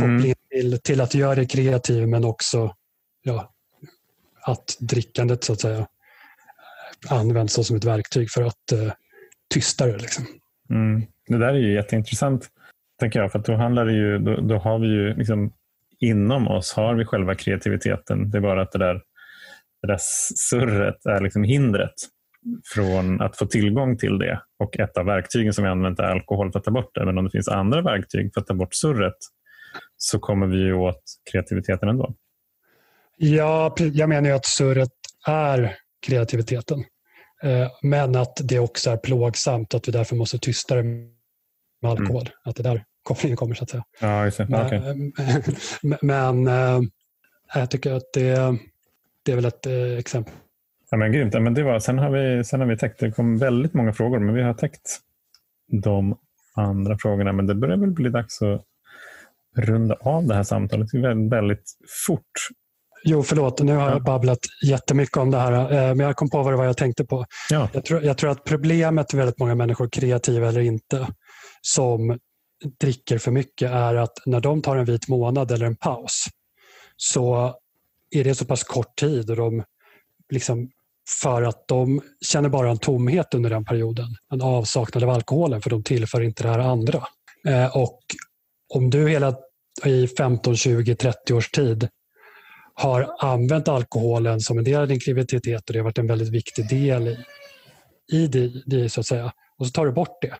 [0.00, 2.74] Koppling till, till att göra det kreativ men också
[3.22, 3.52] ja,
[4.40, 5.86] att drickandet så att säga
[7.08, 8.92] används som ett verktyg för att eh,
[9.54, 9.98] tysta det.
[9.98, 10.24] Liksom.
[10.70, 11.02] Mm.
[11.26, 12.48] Det där är ju jätteintressant,
[13.00, 13.32] tänker jag.
[13.32, 15.52] För då, handlar det ju, då, då har vi ju liksom,
[16.00, 18.30] inom oss har vi själva kreativiteten.
[18.30, 18.94] Det är bara att det där,
[19.82, 19.98] det där
[20.50, 21.94] surret är liksom hindret
[22.74, 24.40] från att få tillgång till det.
[24.58, 27.04] Och ett av verktygen som vi använt är alkohol för att ta bort det.
[27.04, 29.16] Men om det finns andra verktyg för att ta bort surret
[29.96, 32.14] så kommer vi ju åt kreativiteten ändå.
[33.16, 34.90] Ja, jag menar ju att surret
[35.26, 35.76] är
[36.06, 36.84] kreativiteten.
[37.42, 42.30] Eh, Men att det också är plågsamt att vi därför måste tysta det med alkohol.
[42.44, 43.84] Att det där kopplingen kommer så att säga.
[44.00, 44.38] Ja, just.
[44.38, 45.12] Men, Okej.
[45.82, 46.80] men, men eh,
[47.54, 48.56] jag tycker att det,
[49.22, 50.34] det är väl ett eh, exempel.
[50.92, 51.34] Ja, men grymt.
[51.34, 53.92] Ja, men det var, sen, har vi, sen har vi täckt, det kom väldigt många
[53.92, 54.98] frågor, men vi har täckt
[55.82, 56.18] de
[56.54, 57.32] andra frågorna.
[57.32, 58.62] Men det börjar väl bli dags att
[59.56, 60.88] runda av det här samtalet.
[60.92, 61.70] Det väldigt, väldigt
[62.06, 62.30] fort.
[63.04, 63.90] Jo, förlåt, nu har Ja.
[63.90, 66.76] jag babblat jättemycket om det här, eh, men jag kom på vad det var jag
[66.76, 67.24] tänkte på.
[67.50, 67.68] Ja.
[67.72, 71.08] Jag tror, jag tror att problemet för väldigt många människor, kreativa eller inte,
[71.60, 72.18] som
[72.80, 76.24] dricker för mycket är att när de tar en vit månad eller en paus
[76.96, 77.54] så
[78.10, 79.64] är det så pass kort tid och de
[80.30, 80.70] liksom
[81.08, 84.06] för att de känner bara en tomhet under den perioden.
[84.30, 87.06] En avsaknad av alkoholen för de tillför inte det här andra.
[87.48, 88.00] Eh, och
[88.74, 89.34] om du hela
[89.84, 91.88] i 15, 20, 30 års tid
[92.74, 96.28] har använt alkoholen som en del av din kreativitet och det har varit en väldigt
[96.28, 97.18] viktig del i,
[98.12, 99.32] i det, det, så att säga.
[99.58, 100.38] Och så tar du bort det.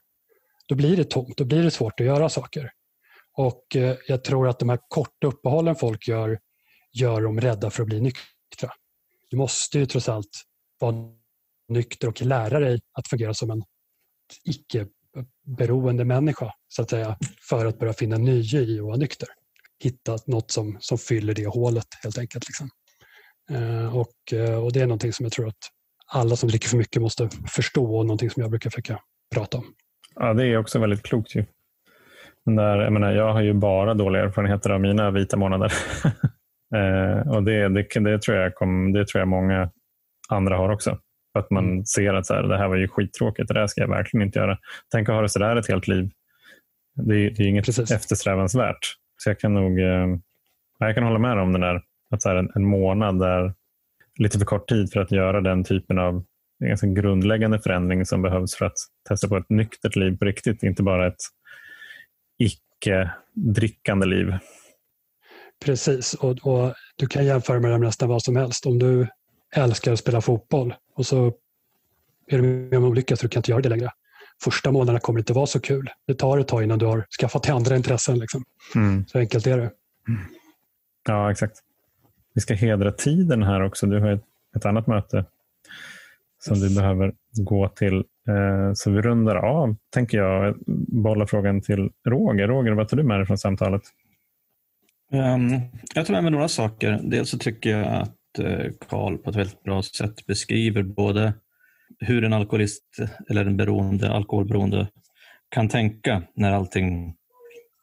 [0.68, 2.70] Då blir det tomt, då blir det svårt att göra saker.
[3.36, 6.38] Och eh, jag tror att de här korta uppehållen folk gör,
[6.92, 8.72] gör dem rädda för att bli nyktra.
[9.30, 10.42] Du måste ju trots allt
[10.82, 10.94] vara
[11.68, 13.62] nykter och lära dig att fungera som en
[14.44, 17.16] icke-beroende människa, så att säga,
[17.48, 19.28] för att börja finna nya i att vara nykter.
[19.82, 22.44] Hitta något som, som fyller det hålet helt enkelt.
[22.48, 22.68] Liksom.
[23.50, 25.68] Eh, och, eh, och det är någonting som jag tror att
[26.06, 29.00] alla som dricker för mycket måste förstå och någonting som jag brukar försöka
[29.34, 29.64] prata om.
[30.14, 31.34] Ja, det är också väldigt klokt.
[31.34, 31.44] Ju.
[32.44, 35.72] Men där, jag, menar, jag har ju bara dåliga erfarenheter av mina vita månader.
[36.74, 39.70] eh, och det, det, det, tror jag kom, det tror jag många
[40.34, 40.98] andra har också.
[41.32, 43.80] För att man ser att så här, det här var ju skittråkigt, det där ska
[43.80, 44.58] jag verkligen inte göra.
[44.92, 46.10] Tänk att ha det så där ett helt liv.
[46.94, 47.90] Det, är- det är inget Precis.
[47.90, 48.78] eftersträvansvärt.
[49.16, 50.06] Så jag kan nog eh,
[50.78, 53.54] jag kan hålla med om den där, att så här, en, en månad är
[54.18, 56.24] lite för kort tid för att göra den typen av
[56.60, 58.76] det ganska grundläggande förändring som behövs för att
[59.08, 61.20] testa på ett nyktert liv på riktigt, inte bara ett
[62.38, 64.34] icke-drickande liv.
[65.64, 68.66] Precis, och, och du kan jämföra med nästan vad som helst.
[68.66, 69.06] Om du
[69.57, 71.26] älskar att spela fotboll och så
[72.26, 73.90] är du med om en olycka så du kan inte göra det längre.
[74.44, 75.90] Första månaderna kommer det inte vara så kul.
[76.07, 78.18] Det tar ett tag innan du har skaffat dig andra intressen.
[78.18, 78.44] Liksom.
[79.07, 79.70] Så enkelt är det.
[81.09, 81.59] Ja, exakt.
[82.34, 83.86] Vi ska hedra tiden här också.
[83.86, 84.24] Du har ett,
[84.57, 85.24] ett annat möte
[86.38, 87.96] som du behöver gå till.
[88.28, 90.55] Eh, Så vi rundar av, tänker jag.
[90.88, 92.48] Bolla frågan till Roger.
[92.48, 93.82] Roger, vad tar du med dig från samtalet?
[95.12, 95.61] Ehm,
[95.94, 97.00] jag tar med mig några saker.
[97.03, 101.34] Dels så tycker jag att Eh, Karl på ett väldigt bra sätt beskriver både
[101.98, 102.84] hur en alkoholist
[103.28, 104.88] eller en beroende, alkoholberoende
[105.48, 107.16] kan tänka när allting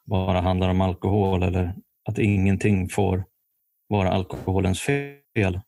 [0.05, 1.73] bara handlar om alkohol eller
[2.09, 3.25] att ingenting får
[3.87, 5.59] vara alkoholens fel.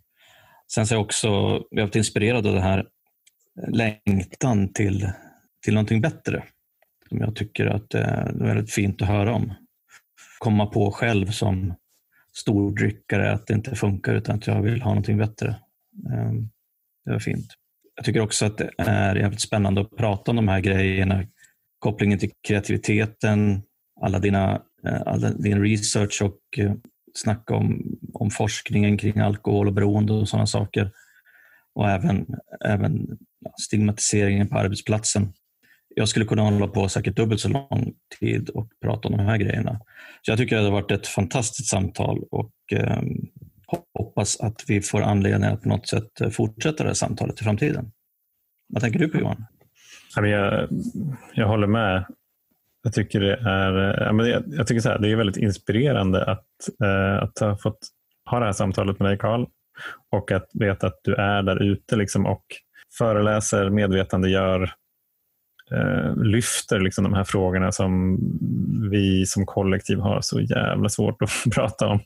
[0.73, 1.27] Sen så är jag också
[1.71, 2.87] jag har varit inspirerad av den här
[3.67, 5.11] längtan till,
[5.63, 6.43] till någonting bättre.
[7.09, 9.53] Som jag tycker att eh, det är väldigt fint att höra om
[10.41, 11.73] komma på själv som
[12.33, 15.55] stordryckare att det inte funkar utan att jag vill ha någonting bättre.
[16.13, 16.49] Ehm,
[17.05, 17.47] det var fint.
[17.95, 21.23] Jag tycker också att det är jävligt spännande att prata om de här grejerna.
[21.79, 23.61] Kopplingen till kreativiteten,
[24.01, 26.73] alla dina, eh, all din research och eh,
[27.13, 30.91] snacka om, om forskningen kring alkohol och beroende och sådana saker.
[31.73, 32.25] Och även,
[32.65, 33.17] även
[33.61, 35.33] stigmatiseringen på arbetsplatsen.
[35.95, 39.37] Jag skulle kunna hålla på säkert dubbelt så lång tid och prata om de här
[39.37, 39.79] grejerna.
[40.21, 43.01] Så jag tycker det har varit ett fantastiskt samtal och eh,
[43.93, 47.43] hoppas att vi får anledning att på något sätt eh, fortsätta det här samtalet i
[47.43, 47.91] framtiden.
[48.73, 49.45] Vad tänker du på Johan?
[50.15, 50.69] Jag,
[51.33, 52.05] jag håller med
[52.83, 56.47] jag tycker det är, eh, jag, jag, tycker så här, det är väldigt inspirerande att,
[56.83, 57.79] eh, att ha fått
[58.29, 59.45] ha det här samtalet med dig Karl
[60.11, 62.45] och att veta att du är där ute liksom, och
[62.97, 64.73] föreläser, medvetandegör,
[65.73, 68.19] Eh, lyfter liksom de här frågorna som
[68.91, 71.99] vi som kollektiv har så jävla svårt att prata om.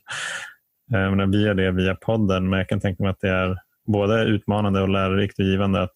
[0.94, 4.24] Eh, vi gör det via podden, men jag kan tänka mig att det är både
[4.24, 5.92] utmanande och lärorikt och givande att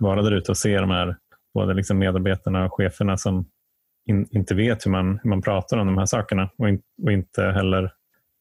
[0.00, 1.16] vara där ute och se de här
[1.54, 3.46] både liksom medarbetarna och cheferna som
[4.10, 7.12] in, inte vet hur man, hur man pratar om de här sakerna och, in, och
[7.12, 7.92] inte heller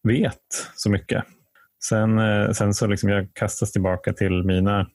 [0.04, 0.42] vet
[0.76, 1.24] så mycket.
[1.90, 4.88] Sen, eh, sen så liksom jag kastas tillbaka till mina,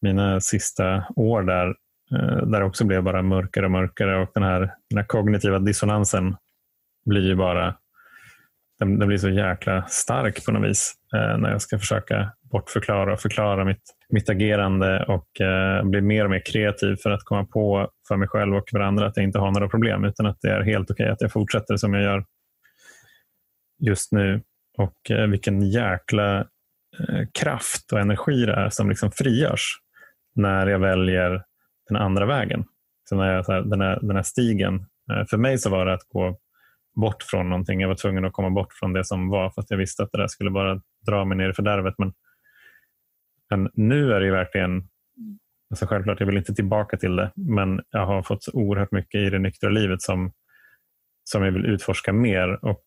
[0.00, 1.74] mina sista år där,
[2.12, 5.58] Eh, där det också blev bara mörkare och mörkare och den här, den här kognitiva
[5.58, 6.36] dissonansen
[7.06, 7.74] blir ju bara
[8.78, 13.12] den, den blir så jäkla stark på något vis eh, när jag ska försöka bortförklara
[13.12, 17.44] och förklara mitt, mitt agerande och eh, bli mer och mer kreativ för att komma
[17.44, 20.38] på för mig själv och för andra att jag inte har några problem utan att
[20.40, 22.24] det är helt okej okay att jag fortsätter som jag gör
[23.78, 24.42] just nu.
[24.78, 26.38] Och eh, vilken jäkla
[26.98, 29.78] eh, kraft och energi det är som liksom frigörs
[30.34, 31.44] när jag väljer
[31.88, 32.64] den andra vägen.
[33.08, 34.86] Så när jag, så här, den, här, den här stigen.
[35.12, 36.38] Eh, för mig så var det att gå
[37.00, 37.80] bort från någonting.
[37.80, 40.12] Jag var tvungen att komma bort från det som var för att jag visste att
[40.12, 41.94] det där skulle bara dra mig ner i fördärvet.
[41.98, 42.12] Men,
[43.50, 44.88] men nu är det verkligen,
[45.70, 49.20] alltså självklart jag vill inte tillbaka till det, men jag har fått så oerhört mycket
[49.20, 50.32] i det nyktra livet som,
[51.24, 52.64] som jag vill utforska mer.
[52.64, 52.84] Och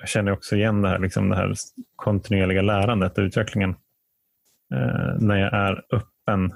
[0.00, 1.54] jag känner också igen det här, liksom det här
[1.96, 3.70] kontinuerliga lärandet och utvecklingen.
[4.74, 6.52] Eh, när jag är öppen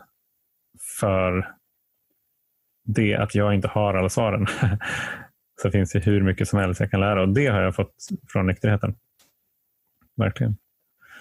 [1.01, 1.49] för
[2.85, 4.47] det att jag inte har alla svaren.
[5.63, 7.95] så finns det hur mycket som helst jag kan lära och det har jag fått
[8.29, 8.95] från nykterheten.
[10.17, 10.57] Verkligen.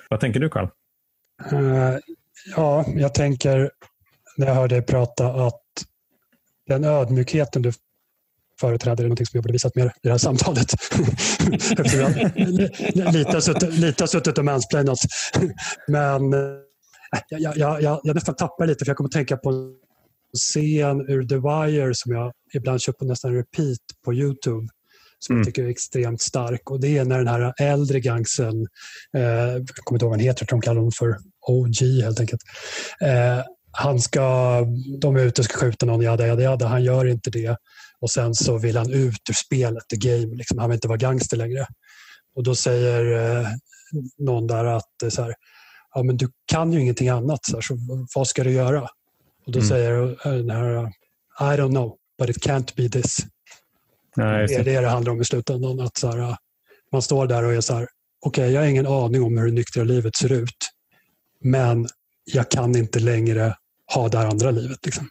[0.09, 0.67] Vad tänker du Karl?
[1.53, 1.97] Uh,
[2.55, 3.71] ja, jag tänker
[4.37, 5.61] när jag hör dig prata att
[6.67, 7.71] den ödmjukheten du
[8.59, 10.71] företräder är något som jag borde visat mer i det här samtalet.
[13.13, 14.99] lite, har suttit, lite har suttit och mansplainat.
[15.87, 16.39] Men eh,
[17.29, 19.73] jag, jag, jag, jag nästan tappar lite för jag kommer att tänka på
[20.37, 24.67] scen ur The Wire som jag ibland kör på nästan repeat på Youtube
[25.19, 25.39] som mm.
[25.39, 26.71] jag tycker är extremt stark.
[26.71, 28.67] Och Det är när den här äldre gangsen,
[29.17, 31.17] eh, jag kommer inte ihåg vad han heter, de kallar honom för
[31.47, 32.41] OG helt enkelt.
[33.01, 34.57] Eh, han ska,
[35.01, 36.67] de är ute och ska skjuta någon, jada, jada, jada.
[36.67, 37.57] Han gör inte det.
[37.99, 40.35] Och Sen så vill han ut ur spelet, the game.
[40.35, 40.57] Liksom.
[40.57, 41.67] Han vill inte vara gangster längre.
[42.35, 43.47] Och Då säger eh,
[44.17, 45.33] någon där att eh, så här,
[45.93, 47.77] ja, men du kan ju ingenting annat, så, här, så
[48.15, 48.87] vad ska du göra?
[49.45, 49.69] Och då mm.
[49.69, 50.85] säger eh, den här,
[51.39, 53.17] I don't know, but it can't be this.
[54.15, 55.79] Nej, det är det det handlar om i slutändan.
[55.79, 56.37] Att så här,
[56.91, 57.87] man står där och är så här,
[58.25, 60.69] okej, okay, jag har ingen aning om hur det nyktra livet ser ut,
[61.39, 61.87] men
[62.25, 63.55] jag kan inte längre
[63.93, 64.85] ha det här andra livet.
[64.85, 65.09] Liksom.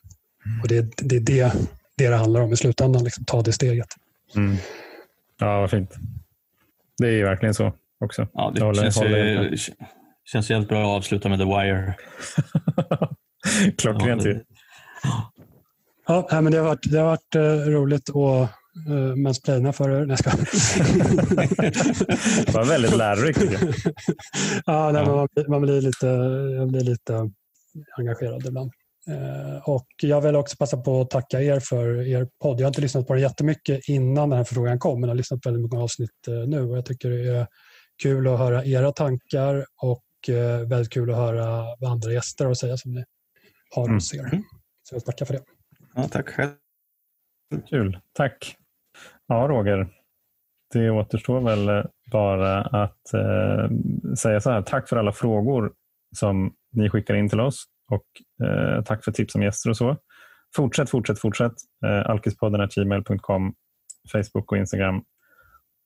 [0.62, 1.52] Och det, det är det,
[1.96, 3.88] det det handlar om i slutändan, liksom, ta det steget.
[4.36, 4.56] Mm.
[5.38, 5.94] Ja, vad fint.
[6.98, 7.72] Det är verkligen så
[8.04, 8.28] också.
[8.32, 9.42] Ja, det håller, känns, håller.
[9.42, 9.56] Ju,
[10.24, 11.94] känns jävligt bra att avsluta med The Wire.
[13.78, 14.40] Klockrent ju.
[16.06, 18.50] Ja, men det har varit, det har varit uh, roligt att
[18.88, 20.06] uh, mansplaina för er.
[20.06, 20.30] Nej, ska.
[22.46, 23.40] det var väldigt lärorikt.
[24.66, 26.06] ja, nej, Man, man, blir lite,
[26.56, 27.30] jag blir lite
[27.98, 28.72] engagerad ibland.
[29.08, 32.60] Uh, och Jag vill också passa på att tacka er för er podd.
[32.60, 35.18] Jag har inte lyssnat på den jättemycket innan den här förfrågan kom, men jag har
[35.18, 36.62] lyssnat på väldigt många avsnitt uh, nu.
[36.62, 37.46] Och jag tycker det är
[38.02, 40.04] kul att höra era tankar och
[40.66, 43.04] väldigt kul att höra vad andra gäster har att säga som ni
[43.74, 43.94] har mm.
[43.94, 44.20] hos er.
[44.32, 44.44] Mm.
[44.82, 45.42] Så jag tackar för det.
[45.94, 46.50] Ja, tack själv.
[47.68, 47.98] Kul.
[48.12, 48.56] Tack.
[49.26, 49.88] Ja, Roger.
[50.72, 53.70] Det återstår väl bara att eh,
[54.18, 54.62] säga så här.
[54.62, 55.72] Tack för alla frågor
[56.16, 59.96] som ni skickar in till oss och eh, tack för tips om gäster och så.
[60.56, 61.52] Fortsätt, fortsätt, fortsätt.
[61.86, 63.54] Eh, Alkispodden gmail.com,
[64.12, 65.04] Facebook och Instagram.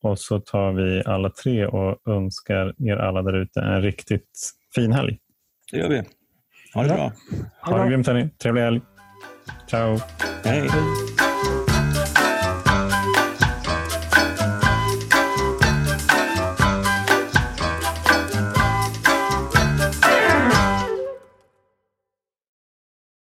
[0.03, 4.93] Och så tar vi alla tre och önskar er alla där ute en riktigt fin
[4.93, 5.19] helg.
[5.73, 6.03] Det gör vi.
[6.75, 7.13] Ha det bra.
[7.61, 8.29] Ha det grymt hörni.
[8.43, 8.81] Trevlig helg.
[9.69, 9.99] Ciao.
[10.45, 10.71] Hej.